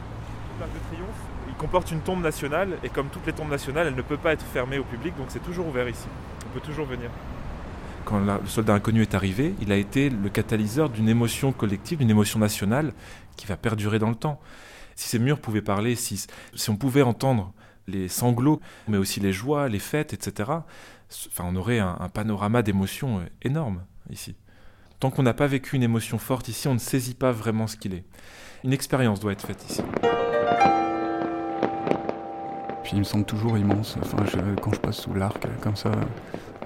L'Arc 0.59 0.71
de 0.73 0.95
Triomphe, 0.95 1.21
il 1.47 1.55
comporte 1.55 1.91
une 1.91 2.01
tombe 2.01 2.21
nationale 2.21 2.77
et 2.83 2.89
comme 2.89 3.07
toutes 3.09 3.25
les 3.25 3.33
tombes 3.33 3.49
nationales, 3.49 3.87
elle 3.87 3.95
ne 3.95 4.01
peut 4.01 4.17
pas 4.17 4.33
être 4.33 4.45
fermée 4.45 4.79
au 4.79 4.83
public, 4.83 5.15
donc 5.17 5.27
c'est 5.29 5.43
toujours 5.43 5.67
ouvert 5.67 5.87
ici. 5.87 6.07
On 6.49 6.53
peut 6.53 6.65
toujours 6.65 6.85
venir. 6.85 7.09
Quand 8.05 8.19
le 8.19 8.47
soldat 8.47 8.73
inconnu 8.73 9.01
est 9.01 9.15
arrivé, 9.15 9.53
il 9.61 9.71
a 9.71 9.75
été 9.75 10.09
le 10.09 10.29
catalyseur 10.29 10.89
d'une 10.89 11.09
émotion 11.09 11.51
collective, 11.51 11.97
d'une 11.99 12.09
émotion 12.09 12.39
nationale 12.39 12.93
qui 13.35 13.45
va 13.47 13.57
perdurer 13.57 13.99
dans 13.99 14.09
le 14.09 14.15
temps. 14.15 14.39
Si 14.95 15.09
ces 15.09 15.19
murs 15.19 15.39
pouvaient 15.39 15.61
parler, 15.61 15.95
si, 15.95 16.25
si 16.55 16.69
on 16.69 16.77
pouvait 16.77 17.01
entendre 17.01 17.51
les 17.87 18.07
sanglots, 18.07 18.59
mais 18.87 18.97
aussi 18.97 19.19
les 19.19 19.33
joies, 19.33 19.69
les 19.69 19.79
fêtes, 19.79 20.13
etc., 20.13 20.51
enfin, 21.29 21.45
on 21.47 21.55
aurait 21.55 21.79
un, 21.79 21.97
un 21.99 22.09
panorama 22.09 22.61
d'émotions 22.61 23.21
énorme 23.41 23.83
ici. 24.09 24.35
Tant 24.99 25.11
qu'on 25.11 25.23
n'a 25.23 25.33
pas 25.33 25.47
vécu 25.47 25.75
une 25.75 25.83
émotion 25.83 26.17
forte 26.17 26.47
ici, 26.47 26.67
on 26.67 26.73
ne 26.73 26.79
saisit 26.79 27.13
pas 27.13 27.31
vraiment 27.31 27.67
ce 27.67 27.77
qu'il 27.77 27.93
est. 27.93 28.03
Une 28.63 28.73
expérience 28.73 29.19
doit 29.19 29.31
être 29.31 29.45
faite 29.45 29.63
ici. 29.69 29.81
Puis 32.81 32.93
il 32.93 32.99
me 32.99 33.03
semble 33.03 33.25
toujours 33.25 33.57
immense. 33.57 33.95
Enfin, 34.01 34.23
quand 34.61 34.73
je 34.73 34.79
passe 34.79 35.01
sous 35.01 35.13
l'arc, 35.13 35.45
comme 35.61 35.75
ça, 35.75 35.91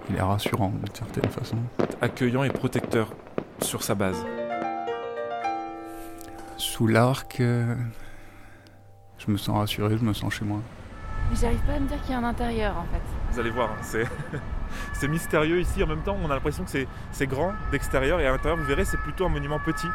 il 0.10 0.16
est 0.16 0.22
rassurant 0.22 0.70
d'une 0.70 0.96
certaine 0.96 1.30
façon. 1.30 1.58
Accueillant 2.00 2.44
et 2.44 2.50
protecteur 2.50 3.14
sur 3.62 3.84
sa 3.84 3.96
base. 3.96 4.24
Sous 6.58 6.88
l'arc, 6.88 7.40
euh, 7.40 7.76
je 9.18 9.32
me 9.32 9.38
sens 9.38 9.58
rassuré, 9.58 9.98
je 9.98 10.04
me 10.04 10.14
sens 10.14 10.34
chez 10.34 10.46
moi. 10.46 10.62
Mais 11.32 11.38
j'arrive 11.40 11.62
pas 11.62 11.74
à 11.74 11.80
me 11.80 11.88
dire 11.88 12.00
qu'il 12.02 12.12
y 12.12 12.14
a 12.14 12.20
un 12.20 12.24
intérieur 12.24 12.78
en 12.78 12.84
fait. 12.94 13.02
Vous 13.32 13.40
allez 13.40 13.50
voir, 13.50 13.72
hein, 13.72 13.82
c'est. 13.82 14.06
c'est 14.94 15.08
mystérieux 15.08 15.60
ici. 15.60 15.84
En 15.84 15.88
même 15.88 16.02
temps, 16.02 16.18
on 16.24 16.30
a 16.30 16.36
l'impression 16.36 16.64
que 16.64 16.86
c'est 17.12 17.28
grand 17.28 17.54
d'extérieur 17.72 18.20
et 18.20 18.28
à 18.28 18.32
l'intérieur, 18.32 18.58
vous 18.58 18.66
verrez, 18.66 18.86
c'est 18.86 19.00
plutôt 19.00 19.26
un 19.26 19.30
monument 19.30 19.60
petit, 19.60 19.88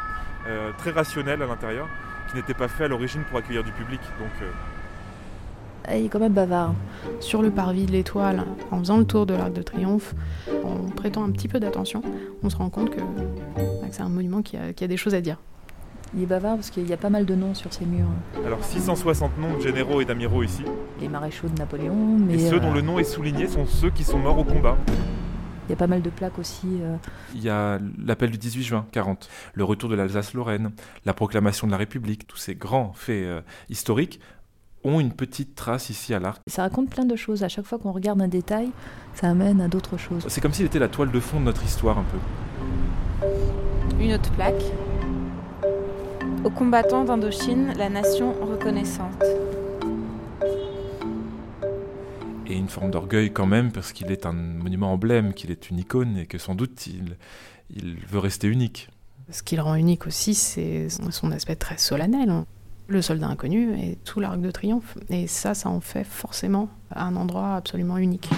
euh, 0.47 0.71
très 0.77 0.91
rationnel 0.91 1.41
à 1.41 1.45
l'intérieur, 1.45 1.87
qui 2.29 2.35
n'était 2.35 2.53
pas 2.53 2.67
fait 2.67 2.85
à 2.85 2.87
l'origine 2.87 3.23
pour 3.23 3.37
accueillir 3.37 3.63
du 3.63 3.71
public. 3.71 4.01
Donc, 4.19 4.31
euh, 4.41 5.95
il 5.95 6.05
est 6.05 6.09
quand 6.09 6.19
même 6.19 6.33
bavard. 6.33 6.73
Sur 7.19 7.41
le 7.41 7.49
parvis 7.49 7.85
de 7.85 7.91
l'étoile, 7.91 8.43
en 8.71 8.79
faisant 8.79 8.97
le 8.97 9.05
tour 9.05 9.25
de 9.25 9.33
l'Arc 9.33 9.53
de 9.53 9.61
Triomphe, 9.61 10.15
en 10.63 10.89
prêtant 10.89 11.23
un 11.23 11.31
petit 11.31 11.47
peu 11.47 11.59
d'attention, 11.59 12.01
on 12.43 12.49
se 12.49 12.57
rend 12.57 12.69
compte 12.69 12.89
que, 12.89 12.99
bah, 12.99 13.87
c'est 13.91 14.01
un 14.01 14.09
monument 14.09 14.41
qui 14.41 14.57
a, 14.57 14.87
des 14.87 14.97
choses 14.97 15.15
à 15.15 15.21
dire. 15.21 15.37
Il 16.15 16.23
est 16.23 16.25
bavard 16.25 16.55
parce 16.55 16.69
qu'il 16.69 16.87
y 16.87 16.93
a 16.93 16.97
pas 16.97 17.09
mal 17.09 17.25
de 17.25 17.35
noms 17.35 17.53
sur 17.53 17.73
ces 17.73 17.85
murs. 17.85 18.07
Alors 18.45 18.63
660 18.63 19.37
noms 19.37 19.57
de 19.57 19.61
généraux 19.61 20.01
et 20.01 20.05
d'amiraux 20.05 20.43
ici. 20.43 20.63
Les 21.01 21.09
maréchaux 21.09 21.47
de 21.47 21.57
Napoléon. 21.57 22.17
Mais 22.17 22.35
et 22.35 22.49
ceux 22.49 22.59
dont 22.59 22.71
euh, 22.71 22.75
le 22.75 22.81
nom 22.81 22.99
est 22.99 23.03
souligné 23.03 23.47
sont 23.47 23.65
ceux 23.65 23.89
qui 23.89 24.03
sont 24.03 24.17
morts 24.17 24.39
au 24.39 24.43
combat. 24.43 24.77
Il 25.67 25.71
y 25.71 25.73
a 25.73 25.75
pas 25.75 25.87
mal 25.87 26.01
de 26.01 26.09
plaques 26.09 26.39
aussi. 26.39 26.67
Euh. 26.81 26.95
Il 27.35 27.43
y 27.43 27.49
a 27.49 27.79
l'appel 28.03 28.31
du 28.31 28.37
18 28.37 28.63
juin 28.63 28.85
40, 28.93 29.29
le 29.53 29.63
retour 29.65 29.89
de 29.89 29.95
l'Alsace-Lorraine, 29.95 30.71
la 31.05 31.13
proclamation 31.13 31.67
de 31.67 31.71
la 31.73 31.77
République, 31.77 32.25
tous 32.25 32.37
ces 32.37 32.55
grands 32.55 32.93
faits 32.93 33.25
euh, 33.25 33.41
historiques 33.69 34.21
ont 34.85 35.01
une 35.01 35.11
petite 35.11 35.55
trace 35.55 35.89
ici 35.89 36.13
à 36.13 36.19
l'arc. 36.19 36.41
Ça 36.47 36.61
raconte 36.61 36.89
plein 36.89 37.03
de 37.03 37.15
choses. 37.17 37.43
À 37.43 37.49
chaque 37.49 37.65
fois 37.65 37.79
qu'on 37.79 37.91
regarde 37.91 38.21
un 38.21 38.29
détail, 38.29 38.69
ça 39.13 39.27
amène 39.27 39.59
à 39.59 39.67
d'autres 39.67 39.97
choses. 39.97 40.25
C'est 40.29 40.39
comme 40.39 40.53
s'il 40.53 40.65
était 40.65 40.79
la 40.79 40.87
toile 40.87 41.11
de 41.11 41.19
fond 41.19 41.41
de 41.41 41.45
notre 41.45 41.65
histoire 41.65 41.97
un 41.97 42.05
peu. 42.05 43.27
Une 43.99 44.13
autre 44.13 44.31
plaque. 44.31 44.63
Aux 46.47 46.49
combattants 46.49 47.03
d'Indochine, 47.03 47.73
la 47.77 47.89
nation 47.89 48.31
reconnaissante. 48.31 49.21
Et 52.45 52.55
une 52.55 52.69
forme 52.69 52.89
d'orgueil 52.89 53.33
quand 53.33 53.45
même, 53.45 53.73
parce 53.73 53.91
qu'il 53.91 54.09
est 54.13 54.25
un 54.25 54.31
monument 54.31 54.93
emblème, 54.93 55.33
qu'il 55.33 55.51
est 55.51 55.69
une 55.69 55.77
icône 55.77 56.15
et 56.15 56.25
que 56.25 56.37
sans 56.37 56.55
doute 56.55 56.87
il, 56.87 57.17
il 57.69 57.97
veut 58.07 58.19
rester 58.19 58.47
unique. 58.47 58.87
Ce 59.29 59.43
qui 59.43 59.57
le 59.57 59.61
rend 59.61 59.75
unique 59.75 60.07
aussi, 60.07 60.35
c'est 60.35 60.87
son 60.87 61.33
aspect 61.33 61.57
très 61.57 61.77
solennel 61.77 62.45
le 62.87 63.01
soldat 63.01 63.27
inconnu 63.27 63.77
et 63.77 63.97
tout 64.05 64.21
l'arc 64.21 64.39
de 64.39 64.49
triomphe. 64.49 64.97
Et 65.09 65.27
ça, 65.27 65.53
ça 65.53 65.67
en 65.67 65.81
fait 65.81 66.05
forcément 66.05 66.69
un 66.95 67.17
endroit 67.17 67.55
absolument 67.55 67.97
unique. 67.97 68.29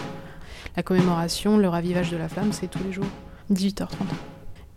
La 0.75 0.81
commémoration, 0.81 1.59
le 1.59 1.69
ravivage 1.69 2.09
de 2.09 2.17
la 2.17 2.27
flamme, 2.27 2.53
c'est 2.53 2.71
tous 2.71 2.83
les 2.83 2.91
jours, 2.91 3.05
18h30. 3.51 3.87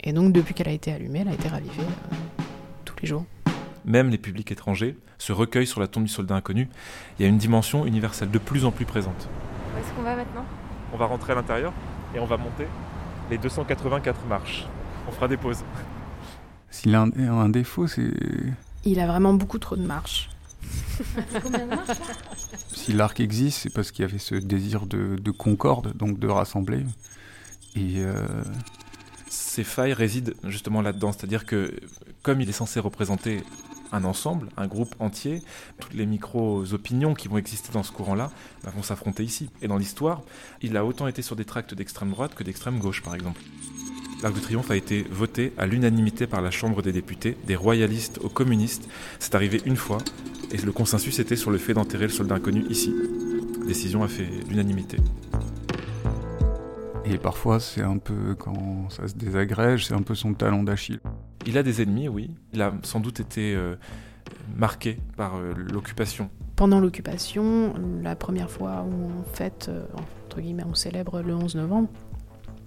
Et 0.05 0.13
donc, 0.13 0.35
depuis 0.35 0.53
qu'elle 0.53 0.69
a 0.69 0.73
été 0.73 0.93
allumée, 0.93 1.21
elle 1.21 1.29
a 1.29 1.33
été 1.33 1.49
ravivée 1.49 1.81
euh, 1.81 2.42
les 3.03 3.09
jours. 3.09 3.25
Même 3.85 4.11
les 4.11 4.19
publics 4.19 4.51
étrangers 4.53 4.97
se 5.19 5.33
recueillent 5.33 5.67
sur 5.67 5.81
la 5.81 5.89
tombe 5.89 6.05
du 6.05 6.11
soldat 6.11 6.37
inconnu. 6.37 6.69
Il 7.19 7.23
y 7.23 7.27
a 7.27 7.29
une 7.29 7.39
dimension 7.39 7.85
universelle 7.85 8.31
de 8.31 8.39
plus 8.39 8.65
en 8.65 8.71
plus 8.71 8.85
présente. 8.85 9.29
Où 9.75 9.79
est-ce 9.79 9.93
qu'on 9.93 10.03
va 10.03 10.17
maintenant? 10.17 10.45
On 10.93 10.97
va 10.97 11.07
rentrer 11.07 11.33
à 11.33 11.37
l'intérieur 11.37 11.73
et 12.15 12.21
on 12.21 12.27
va 12.27 12.37
monter 12.37 12.67
les 13.31 13.39
284 13.39 14.27
marches. 14.27 14.67
On 15.09 15.13
fera 15.13 15.29
des 15.29 15.37
pauses. 15.37 15.65
S'il 16.71 16.95
a 16.95 17.03
un 17.03 17.49
défaut, 17.49 17.87
c'est 17.87 18.11
il 18.85 18.99
a 18.99 19.07
vraiment 19.07 19.35
beaucoup 19.35 19.59
trop 19.59 19.77
de 19.77 19.87
marches. 19.87 20.29
Si 22.73 22.93
l'arc 22.93 23.21
existe, 23.21 23.61
c'est 23.61 23.73
parce 23.73 23.93
qu'il 23.93 24.05
y 24.05 24.09
avait 24.09 24.19
ce 24.19 24.35
désir 24.35 24.87
de, 24.87 25.31
concorde, 25.31 25.97
donc 25.97 26.19
de 26.19 26.27
rassembler. 26.27 26.85
Et 27.77 28.03
ces 29.33 29.65
failles 29.65 29.95
résident 29.95 30.33
justement 30.45 30.83
là-dedans, 30.83 31.13
c'est-à-dire 31.13 31.47
que 31.47 31.73
comme 32.23 32.43
il 32.43 32.49
est 32.49 32.53
censé 32.53 32.81
représenter 32.81 33.43
un 33.91 34.05
ensemble, 34.05 34.49
un 34.59 34.67
groupe 34.67 34.95
entier, 34.99 35.43
toutes 35.81 35.95
les 35.95 36.05
micro-opinions 36.05 37.15
qui 37.15 37.29
vont 37.29 37.39
exister 37.39 37.73
dans 37.73 37.83
ce 37.83 37.93
courant-là 37.93 38.31
bah, 38.63 38.73
vont 38.75 38.83
s'affronter 38.83 39.25
ici. 39.25 39.49
Et 39.63 39.69
dans 39.69 39.79
l'histoire, 39.79 40.23
il 40.61 40.77
a 40.77 40.85
autant 40.85 41.07
été 41.07 41.23
sur 41.23 41.35
des 41.35 41.47
tracts 41.47 41.75
d'extrême 41.75 42.11
droite 42.11 42.35
que 42.35 42.45
d'extrême 42.45 42.79
gauche, 42.79 43.03
par 43.03 43.15
exemple. 43.15 43.41
L'Arc 44.23 44.35
de 44.35 44.41
Triomphe 44.41 44.71
a 44.71 44.77
été 44.77 45.03
voté 45.11 45.53
à 45.57 45.67
l'unanimité 45.67 46.27
par 46.27 46.43
la 46.43 46.51
Chambre 46.51 46.83
des 46.83 46.93
députés, 46.93 47.37
des 47.47 47.57
royalistes 47.57 48.19
aux 48.23 48.29
communistes. 48.29 48.89
C'est 49.19 49.35
arrivé 49.35 49.63
une 49.65 49.77
fois, 49.77 49.99
et 50.53 50.59
le 50.59 50.73
consensus 50.73 51.19
était 51.19 51.37
sur 51.37 51.51
le 51.51 51.59
fait 51.59 51.75
d'enterrer 51.75 52.07
le 52.07 52.13
soldat 52.13 52.37
inconnu 52.37 52.65
ici. 52.69 52.95
Décision 53.67 54.03
a 54.03 54.09
fait 54.09 54.29
l'unanimité. 54.49 54.99
Et 57.13 57.19
parfois, 57.19 57.61
c'est 57.61 57.83
un 57.83 57.99
peu, 57.99 58.35
quand 58.35 58.89
ça 58.89 59.07
se 59.07 59.13
désagrège, 59.13 59.87
c'est 59.87 59.95
un 59.95 60.01
peu 60.01 60.15
son 60.15 60.33
talon 60.33 60.63
d'Achille. 60.63 60.99
Il 61.47 61.59
a 61.59 61.63
des 61.63 61.83
ennemis, 61.83 62.09
oui. 62.09 62.35
Il 62.55 62.63
a 62.63 62.73
sans 62.85 63.01
doute 63.01 63.21
été 63.21 63.55
euh, 63.55 63.77
marqué 64.57 64.97
par 65.19 65.37
euh, 65.37 65.53
l'occupation. 65.55 66.31
Pendant 66.57 66.81
l'occupation, 66.81 67.75
la 68.01 68.17
première 68.17 68.51
fois 68.51 68.87
où 68.89 69.11
on 69.11 69.35
fête, 69.35 69.67
euh, 69.69 69.85
entre 70.25 70.41
guillemets, 70.41 70.65
on 70.67 70.75
célèbre 70.75 71.21
le 71.21 71.35
11 71.35 71.57
novembre, 71.57 71.91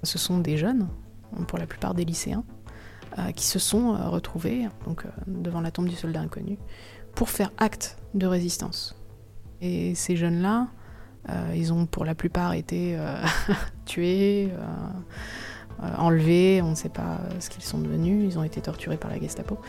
ce 0.03 0.19
sont 0.19 0.37
des 0.37 0.57
jeunes, 0.57 0.87
pour 1.47 1.57
la 1.57 1.65
plupart 1.65 1.95
des 1.95 2.05
lycéens, 2.05 2.43
qui 3.35 3.45
se 3.45 3.59
sont 3.59 3.93
retrouvés 4.11 4.67
donc, 4.85 5.05
devant 5.25 5.61
la 5.61 5.71
tombe 5.71 5.87
du 5.87 5.95
soldat 5.95 6.19
inconnu 6.19 6.59
pour 7.15 7.29
faire 7.29 7.51
acte 7.57 7.97
de 8.13 8.27
résistance. 8.27 9.01
Et 9.61 9.95
ces 9.95 10.17
jeunes-là, 10.17 10.67
ils 11.53 11.73
ont 11.73 11.85
pour 11.85 12.05
la 12.05 12.15
plupart 12.15 12.53
été 12.53 12.97
tués 13.85 14.51
euh, 15.83 15.89
enlevés, 15.97 16.61
on 16.61 16.69
ne 16.69 16.75
sait 16.75 16.89
pas 16.89 17.19
ce 17.39 17.49
qu'ils 17.49 17.63
sont 17.63 17.79
devenus, 17.79 18.33
ils 18.33 18.39
ont 18.39 18.43
été 18.43 18.61
torturés 18.61 18.97
par 18.97 19.11
la 19.11 19.19
Gestapo. 19.19 19.59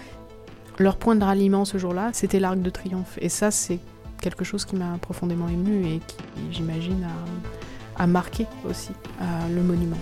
Leur 0.79 0.99
point 0.99 1.17
de 1.17 1.25
ralliement 1.25 1.65
ce 1.65 1.79
jour-là, 1.79 2.11
c'était 2.13 2.39
l'Arc 2.39 2.61
de 2.61 2.71
Triomphe. 2.71 3.19
Et 3.21 3.29
ça, 3.29 3.51
c'est 3.51 3.81
quelque 4.21 4.45
chose 4.45 4.65
qui 4.65 4.77
m'a 4.77 4.99
profondément 4.99 5.49
ému 5.49 5.85
et 5.87 6.01
qui, 6.07 6.17
j'imagine, 6.51 7.07
a, 7.97 8.07
marqué 8.07 8.47
aussi 8.65 8.93
euh, 9.21 9.25
le 9.55 9.63
monument. 9.63 9.99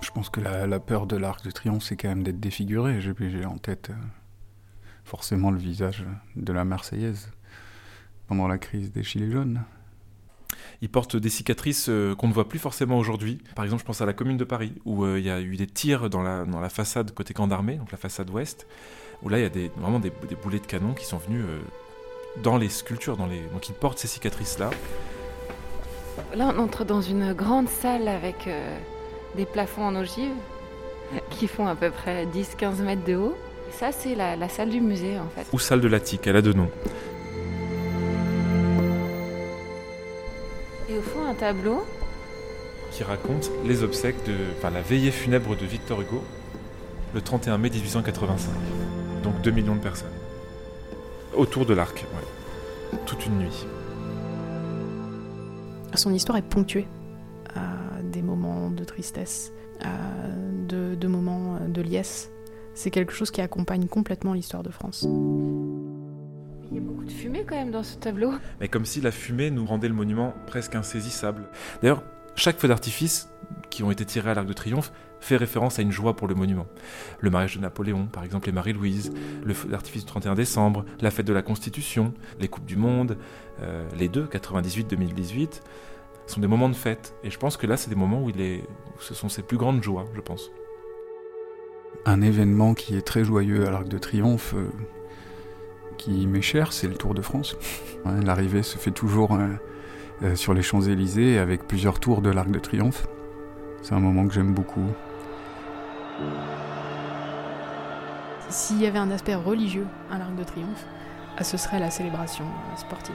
Je 0.00 0.10
pense 0.12 0.30
que 0.30 0.40
la, 0.40 0.80
peur 0.80 1.06
de 1.06 1.16
l'Arc 1.16 1.44
de 1.44 1.50
Triomphe, 1.50 1.82
c'est 1.82 1.96
quand 1.96 2.08
même 2.08 2.22
d'être 2.22 2.40
défiguré. 2.40 3.00
J'ai 3.00 3.44
en 3.44 3.58
tête 3.58 3.90
euh, 3.90 3.94
forcément 5.04 5.50
le 5.50 5.58
visage 5.58 6.04
de 6.36 6.52
la 6.52 6.64
Marseillaise 6.64 7.30
pendant 8.28 8.46
la 8.46 8.58
crise 8.58 8.92
des 8.92 9.02
Gilets 9.02 9.30
jaunes. 9.30 9.62
Il 10.80 10.88
porte 10.88 11.16
des 11.16 11.28
cicatrices 11.28 11.88
euh, 11.88 12.14
qu'on 12.14 12.28
ne 12.28 12.32
voit 12.32 12.48
plus 12.48 12.60
forcément 12.60 12.98
aujourd'hui. 12.98 13.38
Par 13.56 13.64
exemple, 13.64 13.80
je 13.80 13.86
pense 13.86 14.00
à 14.00 14.06
la 14.06 14.12
commune 14.12 14.36
de 14.36 14.44
Paris, 14.44 14.74
où 14.84 15.04
euh, 15.04 15.18
il 15.18 15.24
y 15.24 15.30
a 15.30 15.40
eu 15.40 15.56
des 15.56 15.66
tirs 15.66 16.08
dans 16.08 16.22
la, 16.22 16.44
dans 16.44 16.60
la 16.60 16.68
façade 16.68 17.12
côté 17.12 17.34
camp 17.34 17.48
d'armée, 17.48 17.76
donc 17.76 17.90
la 17.90 17.98
façade 17.98 18.30
ouest, 18.30 18.68
où 19.22 19.28
là, 19.28 19.38
il 19.38 19.42
y 19.42 19.46
a 19.46 19.48
des, 19.48 19.72
vraiment 19.76 19.98
des, 19.98 20.12
boulets 20.40 20.60
de 20.60 20.66
canon 20.66 20.94
qui 20.94 21.04
sont 21.04 21.18
venus 21.18 21.44
euh, 21.44 21.58
dans 22.42 22.58
les 22.58 22.68
sculptures. 22.68 23.16
Dans 23.16 23.26
les... 23.26 23.40
Donc 23.52 23.68
il 23.68 23.74
porte 23.74 23.98
ces 23.98 24.06
cicatrices-là. 24.06 24.70
Là, 26.36 26.52
on 26.54 26.60
entre 26.60 26.84
dans 26.84 27.00
une 27.00 27.32
grande 27.32 27.68
salle 27.68 28.06
avec 28.06 28.48
des 29.36 29.46
plafonds 29.46 29.84
en 29.84 29.96
ogive 29.96 30.32
qui 31.30 31.48
font 31.48 31.66
à 31.66 31.74
peu 31.74 31.90
près 31.90 32.26
10-15 32.26 32.82
mètres 32.82 33.04
de 33.04 33.16
haut. 33.16 33.36
ça, 33.72 33.90
c'est 33.90 34.14
la, 34.14 34.36
la, 34.36 34.48
salle 34.48 34.70
du 34.70 34.80
musée, 34.80 35.18
en 35.18 35.28
fait. 35.28 35.46
Ou 35.52 35.58
salle 35.58 35.80
de 35.80 35.88
l'attique, 35.88 36.26
elle 36.26 36.36
a 36.36 36.42
deux 36.42 36.52
noms. 36.52 36.70
Tableau 41.38 41.84
qui 42.90 43.04
raconte 43.04 43.50
les 43.64 43.82
obsèques 43.82 44.26
de, 44.26 44.34
enfin, 44.56 44.70
la 44.70 44.82
veillée 44.82 45.10
funèbre 45.10 45.56
de 45.56 45.64
Victor 45.64 46.00
Hugo 46.00 46.22
le 47.14 47.20
31 47.20 47.58
mai 47.58 47.70
1885. 47.70 48.52
Donc 49.22 49.40
2 49.42 49.50
millions 49.50 49.76
de 49.76 49.80
personnes. 49.80 50.08
Autour 51.36 51.64
de 51.64 51.74
l'arc, 51.74 52.04
toute 53.06 53.24
une 53.26 53.38
nuit. 53.38 53.66
Son 55.94 56.12
histoire 56.12 56.38
est 56.38 56.42
ponctuée 56.42 56.86
à 57.54 58.02
des 58.02 58.22
moments 58.22 58.70
de 58.70 58.84
tristesse, 58.84 59.52
à 59.80 59.88
de, 60.66 60.94
de 60.94 61.08
moments 61.08 61.58
de 61.68 61.82
liesse. 61.82 62.30
C'est 62.74 62.90
quelque 62.90 63.12
chose 63.12 63.30
qui 63.30 63.40
accompagne 63.40 63.86
complètement 63.86 64.32
l'histoire 64.32 64.62
de 64.62 64.70
France. 64.70 65.06
De 67.08 67.12
fumée 67.12 67.44
quand 67.48 67.56
même 67.56 67.70
dans 67.70 67.82
ce 67.82 67.96
tableau. 67.96 68.32
Mais 68.60 68.68
comme 68.68 68.84
si 68.84 69.00
la 69.00 69.10
fumée 69.10 69.50
nous 69.50 69.66
rendait 69.66 69.88
le 69.88 69.94
monument 69.94 70.34
presque 70.46 70.74
insaisissable. 70.74 71.48
D'ailleurs, 71.82 72.02
chaque 72.36 72.58
feu 72.58 72.68
d'artifice 72.68 73.30
qui 73.70 73.82
ont 73.82 73.90
été 73.90 74.04
tirés 74.04 74.30
à 74.30 74.34
l'Arc 74.34 74.46
de 74.46 74.52
Triomphe 74.52 74.92
fait 75.20 75.36
référence 75.36 75.78
à 75.78 75.82
une 75.82 75.90
joie 75.90 76.14
pour 76.14 76.28
le 76.28 76.34
monument. 76.34 76.66
Le 77.18 77.30
mariage 77.30 77.56
de 77.56 77.60
Napoléon, 77.60 78.06
par 78.06 78.22
exemple, 78.22 78.48
et 78.48 78.52
Marie-Louise, 78.52 79.12
le 79.42 79.54
feu 79.54 79.68
d'artifice 79.68 80.04
du 80.04 80.08
31 80.08 80.34
décembre, 80.34 80.84
la 81.00 81.10
fête 81.10 81.26
de 81.26 81.32
la 81.32 81.42
Constitution, 81.42 82.14
les 82.38 82.46
Coupes 82.46 82.66
du 82.66 82.76
Monde, 82.76 83.16
euh, 83.60 83.84
les 83.98 84.08
deux, 84.08 84.26
98-2018, 84.26 85.62
sont 86.26 86.40
des 86.40 86.46
moments 86.46 86.68
de 86.68 86.76
fête. 86.76 87.14
Et 87.24 87.30
je 87.30 87.38
pense 87.38 87.56
que 87.56 87.66
là, 87.66 87.76
c'est 87.76 87.90
des 87.90 87.96
moments 87.96 88.22
où, 88.22 88.30
il 88.30 88.40
est, 88.40 88.58
où 88.60 89.00
ce 89.00 89.14
sont 89.14 89.28
ses 89.28 89.42
plus 89.42 89.56
grandes 89.56 89.82
joies, 89.82 90.04
je 90.14 90.20
pense. 90.20 90.52
Un 92.04 92.20
événement 92.20 92.74
qui 92.74 92.96
est 92.96 93.02
très 93.02 93.24
joyeux 93.24 93.66
à 93.66 93.70
l'Arc 93.70 93.88
de 93.88 93.98
Triomphe, 93.98 94.54
euh, 94.54 94.68
qui 95.98 96.26
m'est 96.26 96.40
cher, 96.40 96.72
c'est 96.72 96.86
le 96.86 96.94
Tour 96.94 97.12
de 97.12 97.20
France. 97.20 97.56
L'arrivée 98.24 98.62
se 98.62 98.78
fait 98.78 98.90
toujours 98.90 99.34
euh, 99.34 99.48
euh, 100.22 100.36
sur 100.36 100.54
les 100.54 100.62
Champs-Élysées 100.62 101.38
avec 101.38 101.68
plusieurs 101.68 102.00
tours 102.00 102.22
de 102.22 102.30
l'Arc 102.30 102.50
de 102.50 102.58
Triomphe. 102.58 103.06
C'est 103.82 103.94
un 103.94 104.00
moment 104.00 104.26
que 104.26 104.32
j'aime 104.32 104.54
beaucoup. 104.54 104.86
S'il 108.48 108.80
y 108.80 108.86
avait 108.86 108.98
un 108.98 109.10
aspect 109.10 109.34
religieux 109.34 109.86
à 110.10 110.16
l'Arc 110.18 110.34
de 110.34 110.44
Triomphe, 110.44 110.86
ah, 111.36 111.44
ce 111.44 111.58
serait 111.58 111.78
la 111.78 111.90
célébration 111.90 112.44
euh, 112.44 112.76
sportive. 112.76 113.14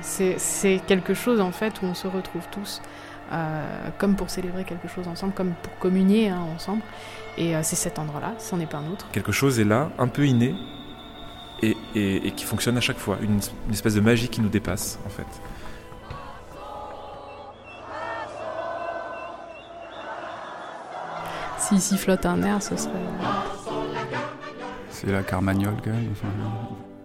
C'est 0.00 0.80
quelque 0.86 1.14
chose 1.14 1.40
en 1.40 1.52
fait 1.52 1.82
où 1.82 1.86
on 1.86 1.94
se 1.94 2.06
retrouve 2.06 2.42
tous 2.50 2.80
comme 3.98 4.16
pour 4.16 4.28
célébrer 4.28 4.64
quelque 4.64 4.88
chose 4.88 5.06
ensemble, 5.06 5.32
comme 5.34 5.52
pour 5.62 5.78
communier 5.78 6.30
hein, 6.30 6.40
ensemble. 6.54 6.82
Et 7.38 7.54
c'est 7.62 7.76
cet 7.76 7.98
endroit-là, 7.98 8.34
c'en 8.38 8.58
est 8.58 8.66
pas 8.66 8.78
un 8.78 8.90
autre. 8.90 9.06
Quelque 9.12 9.30
chose 9.30 9.60
est 9.60 9.64
là, 9.64 9.90
un 9.98 10.08
peu 10.08 10.26
inné, 10.26 10.54
et, 11.62 12.32
qui 12.36 12.44
fonctionne 12.44 12.76
à 12.76 12.80
chaque 12.80 12.98
fois. 12.98 13.18
Une, 13.22 13.40
espèce 13.72 13.94
de 13.94 14.00
magie 14.00 14.28
qui 14.28 14.40
nous 14.40 14.48
dépasse, 14.48 14.98
en 15.06 15.10
fait. 15.10 15.26
S'il 21.78 21.98
flotte 21.98 22.26
un 22.26 22.42
air, 22.42 22.60
ce 22.62 22.76
serait. 22.76 22.92
C'est 24.90 25.12
la 25.12 25.22
carmagnole, 25.22 25.76
quand 25.84 25.90
même. 25.90 26.14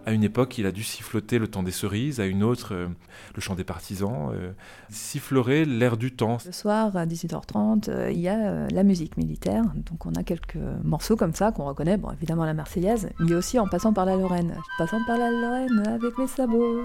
À 0.06 0.12
une 0.12 0.22
époque, 0.22 0.56
il 0.56 0.66
a 0.66 0.70
dû 0.70 0.84
siffloter 0.84 1.40
le 1.40 1.48
temps 1.48 1.64
des 1.64 1.72
cerises, 1.72 2.20
à 2.20 2.26
une 2.26 2.44
autre, 2.44 2.74
euh, 2.74 2.86
le 3.34 3.40
chant 3.40 3.56
des 3.56 3.64
partisans. 3.64 4.30
Euh, 4.32 4.52
sifflerait 4.88 5.64
l'air 5.64 5.96
du 5.96 6.14
temps. 6.14 6.38
Le 6.46 6.52
soir, 6.52 6.96
à 6.96 7.06
18h30, 7.06 7.88
euh, 7.88 8.12
il 8.12 8.20
y 8.20 8.28
a 8.28 8.68
la 8.68 8.84
musique 8.84 9.16
militaire. 9.16 9.64
Donc 9.74 10.06
on 10.06 10.14
a 10.14 10.22
quelques 10.22 10.58
morceaux 10.84 11.16
comme 11.16 11.34
ça 11.34 11.50
qu'on 11.50 11.64
reconnaît. 11.64 11.96
Bon, 11.96 12.12
évidemment 12.12 12.44
la 12.44 12.54
Marseillaise, 12.54 13.08
mais 13.18 13.34
aussi 13.34 13.58
en 13.58 13.66
passant 13.66 13.92
par 13.92 14.06
la 14.06 14.14
Lorraine. 14.14 14.54
Passant 14.78 15.04
par 15.08 15.18
la 15.18 15.32
Lorraine 15.32 15.82
avec 15.88 16.16
mes 16.18 16.28
sabots. 16.28 16.84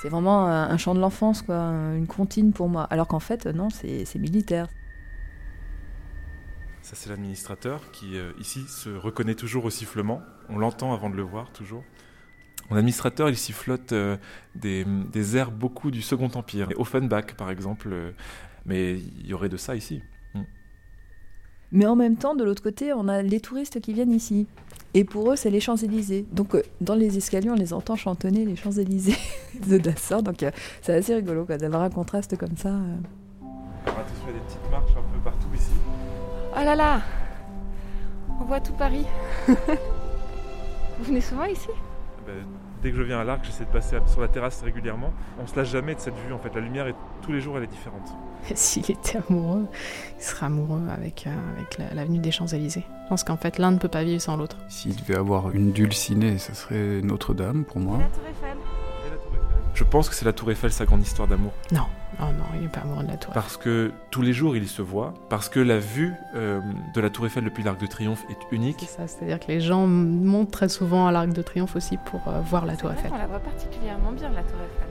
C'est 0.00 0.08
vraiment 0.08 0.46
un 0.46 0.76
chant 0.76 0.94
de 0.94 1.00
l'enfance, 1.00 1.42
quoi, 1.42 1.56
une 1.56 2.06
comptine 2.06 2.52
pour 2.52 2.68
moi. 2.68 2.84
Alors 2.90 3.08
qu'en 3.08 3.18
fait, 3.18 3.46
non, 3.46 3.70
c'est 3.70 4.14
militaire. 4.14 4.68
Ça, 6.82 6.94
c'est 6.94 7.08
l'administrateur 7.08 7.90
qui, 7.90 8.14
ici, 8.38 8.60
se 8.68 8.90
reconnaît 8.90 9.34
toujours 9.34 9.64
au 9.64 9.70
sifflement. 9.70 10.20
On 10.48 10.58
l'entend 10.58 10.92
avant 10.92 11.10
de 11.10 11.16
le 11.16 11.22
voir, 11.22 11.50
toujours. 11.50 11.82
Mon 12.70 12.76
administrateur, 12.76 13.28
il 13.28 13.36
sifflote 13.36 13.92
euh, 13.92 14.16
des, 14.54 14.84
des, 14.84 15.36
airs 15.36 15.52
beaucoup 15.52 15.90
du 15.90 16.02
Second 16.02 16.30
Empire. 16.34 16.68
Offenbach, 16.76 17.34
par 17.36 17.50
exemple. 17.50 17.88
Euh, 17.92 18.10
mais 18.64 18.94
il 18.94 19.26
y 19.26 19.34
aurait 19.34 19.48
de 19.48 19.56
ça 19.56 19.76
ici. 19.76 20.02
Mm. 20.34 20.40
Mais 21.72 21.86
en 21.86 21.94
même 21.94 22.16
temps, 22.16 22.34
de 22.34 22.42
l'autre 22.42 22.62
côté, 22.62 22.92
on 22.92 23.08
a 23.08 23.22
les 23.22 23.40
touristes 23.40 23.80
qui 23.80 23.92
viennent 23.92 24.12
ici. 24.12 24.46
Et 24.94 25.04
pour 25.04 25.30
eux, 25.30 25.36
c'est 25.36 25.50
les 25.50 25.60
Champs-Élysées. 25.60 26.26
Donc, 26.32 26.54
euh, 26.54 26.62
dans 26.80 26.96
les 26.96 27.16
escaliers, 27.16 27.50
on 27.50 27.54
les 27.54 27.72
entend 27.72 27.94
chantonner 27.94 28.44
les 28.44 28.56
Champs-Élysées 28.56 29.18
de 29.68 29.78
Dassault. 29.78 30.22
Donc, 30.22 30.44
c'est 30.82 30.94
assez 30.94 31.14
rigolo 31.14 31.44
d'avoir 31.44 31.82
un 31.82 31.90
contraste 31.90 32.36
comme 32.36 32.56
ça. 32.56 32.70
attention, 33.84 34.24
il 34.26 34.34
y 34.34 34.36
a 34.36 34.40
des 34.40 34.44
petites 34.44 34.70
marches 34.70 34.92
un 34.92 35.14
peu 35.14 35.22
partout 35.22 35.54
ici. 35.54 35.70
Oh 36.52 36.64
là 36.64 36.74
là 36.74 37.02
On 38.40 38.44
voit 38.44 38.60
tout 38.60 38.72
Paris. 38.72 39.04
Vous 39.46 41.04
venez 41.04 41.20
souvent 41.20 41.44
ici? 41.44 41.68
Bah, 42.26 42.32
dès 42.82 42.90
que 42.90 42.96
je 42.96 43.02
viens 43.02 43.20
à 43.20 43.24
l'arc, 43.24 43.44
j'essaie 43.44 43.64
de 43.64 43.70
passer 43.70 43.96
sur 44.06 44.20
la 44.20 44.28
terrasse 44.28 44.62
régulièrement. 44.62 45.12
On 45.42 45.46
se 45.46 45.56
lâche 45.56 45.70
jamais 45.70 45.94
de 45.94 46.00
cette 46.00 46.14
vue. 46.26 46.32
En 46.32 46.38
fait, 46.38 46.54
la 46.54 46.60
lumière, 46.60 46.86
est, 46.86 46.94
tous 47.22 47.32
les 47.32 47.40
jours, 47.40 47.56
elle 47.56 47.64
est 47.64 47.68
différente. 47.68 48.08
S'il 48.54 48.90
était 48.90 49.18
amoureux, 49.28 49.66
il 50.18 50.22
serait 50.22 50.46
amoureux 50.46 50.82
avec, 50.90 51.26
euh, 51.26 51.30
avec 51.56 51.78
l'avenue 51.94 52.18
des 52.18 52.30
Champs-Élysées. 52.30 52.84
Je 53.04 53.08
pense 53.08 53.24
qu'en 53.24 53.36
fait, 53.36 53.58
l'un 53.58 53.70
ne 53.70 53.78
peut 53.78 53.88
pas 53.88 54.04
vivre 54.04 54.20
sans 54.20 54.36
l'autre. 54.36 54.56
S'il 54.68 54.96
devait 54.96 55.16
avoir 55.16 55.50
une 55.52 55.72
dulcinée, 55.72 56.38
ça 56.38 56.54
serait 56.54 57.00
Notre-Dame 57.02 57.64
pour 57.64 57.78
moi. 57.78 57.98
Et 57.98 58.02
la 58.02 58.08
Tour 58.08 58.22
Eiffel. 58.28 58.58
Je 59.76 59.84
pense 59.84 60.08
que 60.08 60.14
c'est 60.14 60.24
la 60.24 60.32
Tour 60.32 60.50
Eiffel 60.50 60.72
sa 60.72 60.86
grande 60.86 61.02
histoire 61.02 61.28
d'amour. 61.28 61.52
Non, 61.70 61.82
oh 62.18 62.24
non, 62.24 62.44
il 62.54 62.62
n'est 62.62 62.68
pas 62.68 62.80
amoureux 62.80 63.04
de 63.04 63.10
la 63.10 63.18
Tour. 63.18 63.34
Parce 63.34 63.58
que 63.58 63.92
tous 64.10 64.22
les 64.22 64.32
jours 64.32 64.56
il 64.56 64.68
se 64.68 64.80
voit, 64.80 65.12
parce 65.28 65.50
que 65.50 65.60
la 65.60 65.78
vue 65.78 66.14
euh, 66.34 66.62
de 66.94 67.00
la 67.02 67.10
Tour 67.10 67.26
Eiffel 67.26 67.44
depuis 67.44 67.62
l'Arc 67.62 67.78
de 67.78 67.86
Triomphe 67.86 68.24
est 68.30 68.54
unique. 68.56 68.78
C'est 68.80 68.96
ça, 68.96 69.06
c'est-à-dire 69.06 69.38
que 69.38 69.48
les 69.48 69.60
gens 69.60 69.86
montent 69.86 70.50
très 70.50 70.70
souvent 70.70 71.06
à 71.06 71.12
l'Arc 71.12 71.28
de 71.28 71.42
Triomphe 71.42 71.76
aussi 71.76 71.98
pour 72.06 72.26
euh, 72.26 72.40
voir 72.40 72.64
la 72.64 72.74
Tour 72.74 72.90
Eiffel. 72.90 73.10
on 73.12 73.18
la 73.18 73.26
voit 73.26 73.38
particulièrement 73.38 74.12
bien 74.12 74.30
la 74.30 74.40
Tour 74.44 74.56
Eiffel. 74.64 74.88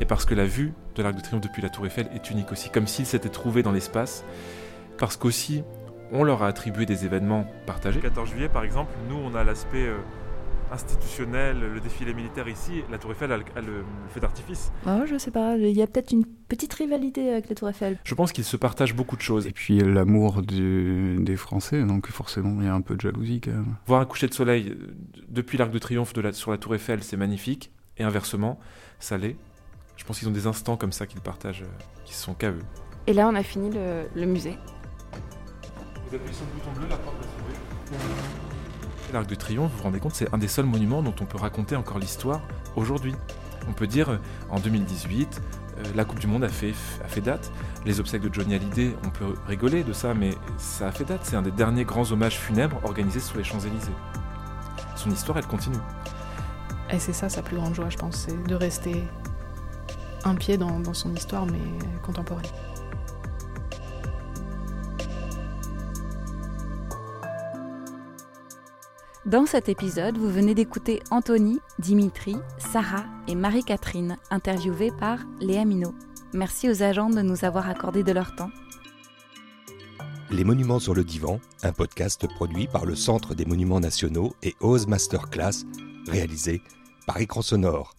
Et 0.00 0.04
parce 0.04 0.26
que 0.26 0.34
la 0.34 0.44
vue 0.44 0.74
de 0.96 1.02
l'Arc 1.02 1.14
de 1.14 1.22
Triomphe 1.22 1.40
depuis 1.40 1.62
la 1.62 1.70
Tour 1.70 1.86
Eiffel 1.86 2.10
est 2.14 2.30
unique 2.30 2.52
aussi, 2.52 2.68
comme 2.68 2.86
s'il 2.86 3.06
s'était 3.06 3.30
trouvé 3.30 3.62
dans 3.62 3.72
l'espace. 3.72 4.22
Parce 4.98 5.16
qu'aussi, 5.16 5.64
on 6.12 6.24
leur 6.24 6.42
a 6.42 6.48
attribué 6.48 6.84
des 6.84 7.06
événements 7.06 7.46
partagés. 7.64 8.02
Le 8.02 8.08
14 8.10 8.28
juillet, 8.28 8.50
par 8.50 8.64
exemple, 8.64 8.92
nous, 9.08 9.16
on 9.16 9.34
a 9.34 9.44
l'aspect 9.44 9.86
euh, 9.86 9.96
institutionnel, 10.72 11.58
le 11.58 11.80
défilé 11.80 12.14
militaire 12.14 12.48
ici, 12.48 12.82
la 12.90 12.98
Tour 12.98 13.12
Eiffel 13.12 13.32
a, 13.32 13.36
le, 13.36 13.84
feu 14.08 14.20
d'artifice. 14.20 14.72
Ah, 14.84 15.00
je 15.06 15.16
sais 15.16 15.30
pas, 15.30 15.56
il 15.56 15.76
y 15.76 15.82
a 15.82 15.86
peut-être 15.86 16.12
une 16.12 16.24
petite 16.24 16.72
rivalité 16.74 17.30
avec 17.30 17.48
la 17.48 17.54
Tour 17.54 17.68
Eiffel. 17.68 17.98
Je 18.04 18.14
pense 18.14 18.32
qu'ils 18.32 18.44
se 18.44 18.56
partagent 18.56 18.94
beaucoup 18.94 19.16
de 19.16 19.22
choses. 19.22 19.46
Et 19.46 19.52
puis 19.52 19.78
l'amour 19.78 20.42
des 20.42 21.36
Français, 21.36 21.82
donc 21.82 22.08
forcément 22.08 22.60
il 22.60 22.66
y 22.66 22.68
a 22.68 22.74
un 22.74 22.80
peu 22.80 22.96
de 22.96 23.00
jalousie 23.00 23.40
quand 23.40 23.52
même. 23.52 23.76
Voir 23.86 24.00
un 24.00 24.06
coucher 24.06 24.26
de 24.26 24.34
soleil 24.34 24.70
euh, 24.70 24.94
depuis 25.28 25.58
l'Arc 25.58 25.70
de 25.70 25.78
Triomphe 25.78 26.12
de 26.12 26.20
la, 26.20 26.32
sur 26.32 26.50
la 26.50 26.58
Tour 26.58 26.74
Eiffel, 26.74 27.02
c'est 27.02 27.16
magnifique, 27.16 27.70
et 27.96 28.04
inversement, 28.04 28.58
ça 28.98 29.18
l'est. 29.18 29.36
Je 29.96 30.04
pense 30.04 30.18
qu'ils 30.18 30.28
ont 30.28 30.32
des 30.32 30.46
instants 30.46 30.76
comme 30.76 30.92
ça 30.92 31.06
qu'ils 31.06 31.20
partagent, 31.20 31.62
euh, 31.62 31.84
qui 32.04 32.14
sont 32.14 32.34
qu'à 32.34 32.50
eux. 32.50 32.62
Et 33.06 33.12
là, 33.12 33.28
on 33.28 33.34
a 33.34 33.42
fini 33.42 33.70
le, 33.70 34.26
musée. 34.26 34.58
Vous 36.08 36.16
appuyez 36.16 36.34
sur 36.34 36.44
le 36.44 36.52
bouton 36.58 36.72
bleu, 36.78 36.88
la 36.88 36.96
porte 36.96 37.16
va 37.16 37.22
s'ouvrir. 37.22 38.45
De 39.24 39.34
Triomphe, 39.34 39.70
vous 39.70 39.78
vous 39.78 39.82
rendez 39.84 39.98
compte, 39.98 40.14
c'est 40.14 40.32
un 40.34 40.38
des 40.38 40.48
seuls 40.48 40.66
monuments 40.66 41.02
dont 41.02 41.14
on 41.22 41.24
peut 41.24 41.38
raconter 41.38 41.74
encore 41.74 41.98
l'histoire 41.98 42.42
aujourd'hui. 42.76 43.14
On 43.66 43.72
peut 43.72 43.86
dire, 43.86 44.10
euh, 44.10 44.18
en 44.50 44.60
2018, 44.60 45.40
euh, 45.78 45.82
la 45.94 46.04
Coupe 46.04 46.18
du 46.18 46.26
Monde 46.26 46.44
a 46.44 46.48
fait, 46.48 46.74
date. 47.22 47.50
Les 47.86 47.98
obsèques 47.98 48.20
de 48.20 48.32
Johnny 48.32 48.54
Hallyday, 48.54 48.94
on 49.06 49.08
peut 49.08 49.34
rigoler 49.46 49.84
de 49.84 49.94
ça, 49.94 50.12
mais 50.12 50.34
ça 50.58 50.88
a 50.88 50.92
fait 50.92 51.04
date. 51.04 51.20
C'est 51.22 51.36
un 51.36 51.42
des 51.42 51.50
derniers 51.50 51.84
grands 51.84 52.12
hommages 52.12 52.36
funèbres 52.36 52.78
organisés 52.84 53.20
sur 53.20 53.38
les 53.38 53.44
Champs-Élysées. 53.44 53.92
Son 54.96 55.10
histoire, 55.10 55.38
elle 55.38 55.46
continue. 55.46 55.78
Et 56.90 56.98
c'est 56.98 57.14
ça 57.14 57.30
sa 57.30 57.40
plus 57.40 57.56
grande 57.56 57.74
joie, 57.74 57.88
je 57.88 57.96
pense, 57.96 58.16
c'est 58.16 58.46
de 58.46 58.54
rester 58.54 59.02
un 60.24 60.34
pied 60.34 60.58
dans 60.58 60.92
son 60.92 61.14
histoire, 61.14 61.46
mais 61.46 61.58
contemporaine. 62.02 62.44
Dans 69.26 69.44
cet 69.44 69.68
épisode, 69.68 70.18
vous 70.18 70.30
venez 70.30 70.54
d'écouter 70.54 71.02
Anthony, 71.10 71.58
Dimitri, 71.80 72.36
Sarah 72.58 73.06
et 73.26 73.34
Marie-Catherine, 73.34 74.18
interviewés 74.30 74.92
par 75.00 75.18
Léa 75.40 75.64
Minot. 75.64 75.96
Merci 76.32 76.70
aux 76.70 76.84
agents 76.84 77.10
de 77.10 77.22
nous 77.22 77.44
avoir 77.44 77.68
accordé 77.68 78.04
de 78.04 78.12
leur 78.12 78.36
temps. 78.36 78.50
Les 80.30 80.44
Monuments 80.44 80.78
sur 80.78 80.94
le 80.94 81.02
Divan, 81.02 81.40
un 81.64 81.72
podcast 81.72 82.28
produit 82.36 82.68
par 82.68 82.86
le 82.86 82.94
Centre 82.94 83.34
des 83.34 83.46
Monuments 83.46 83.80
Nationaux 83.80 84.32
et 84.44 84.54
Ose 84.60 84.86
Masterclass, 84.86 85.64
réalisé 86.06 86.62
par 87.08 87.20
Écran 87.20 87.42
Sonore. 87.42 87.95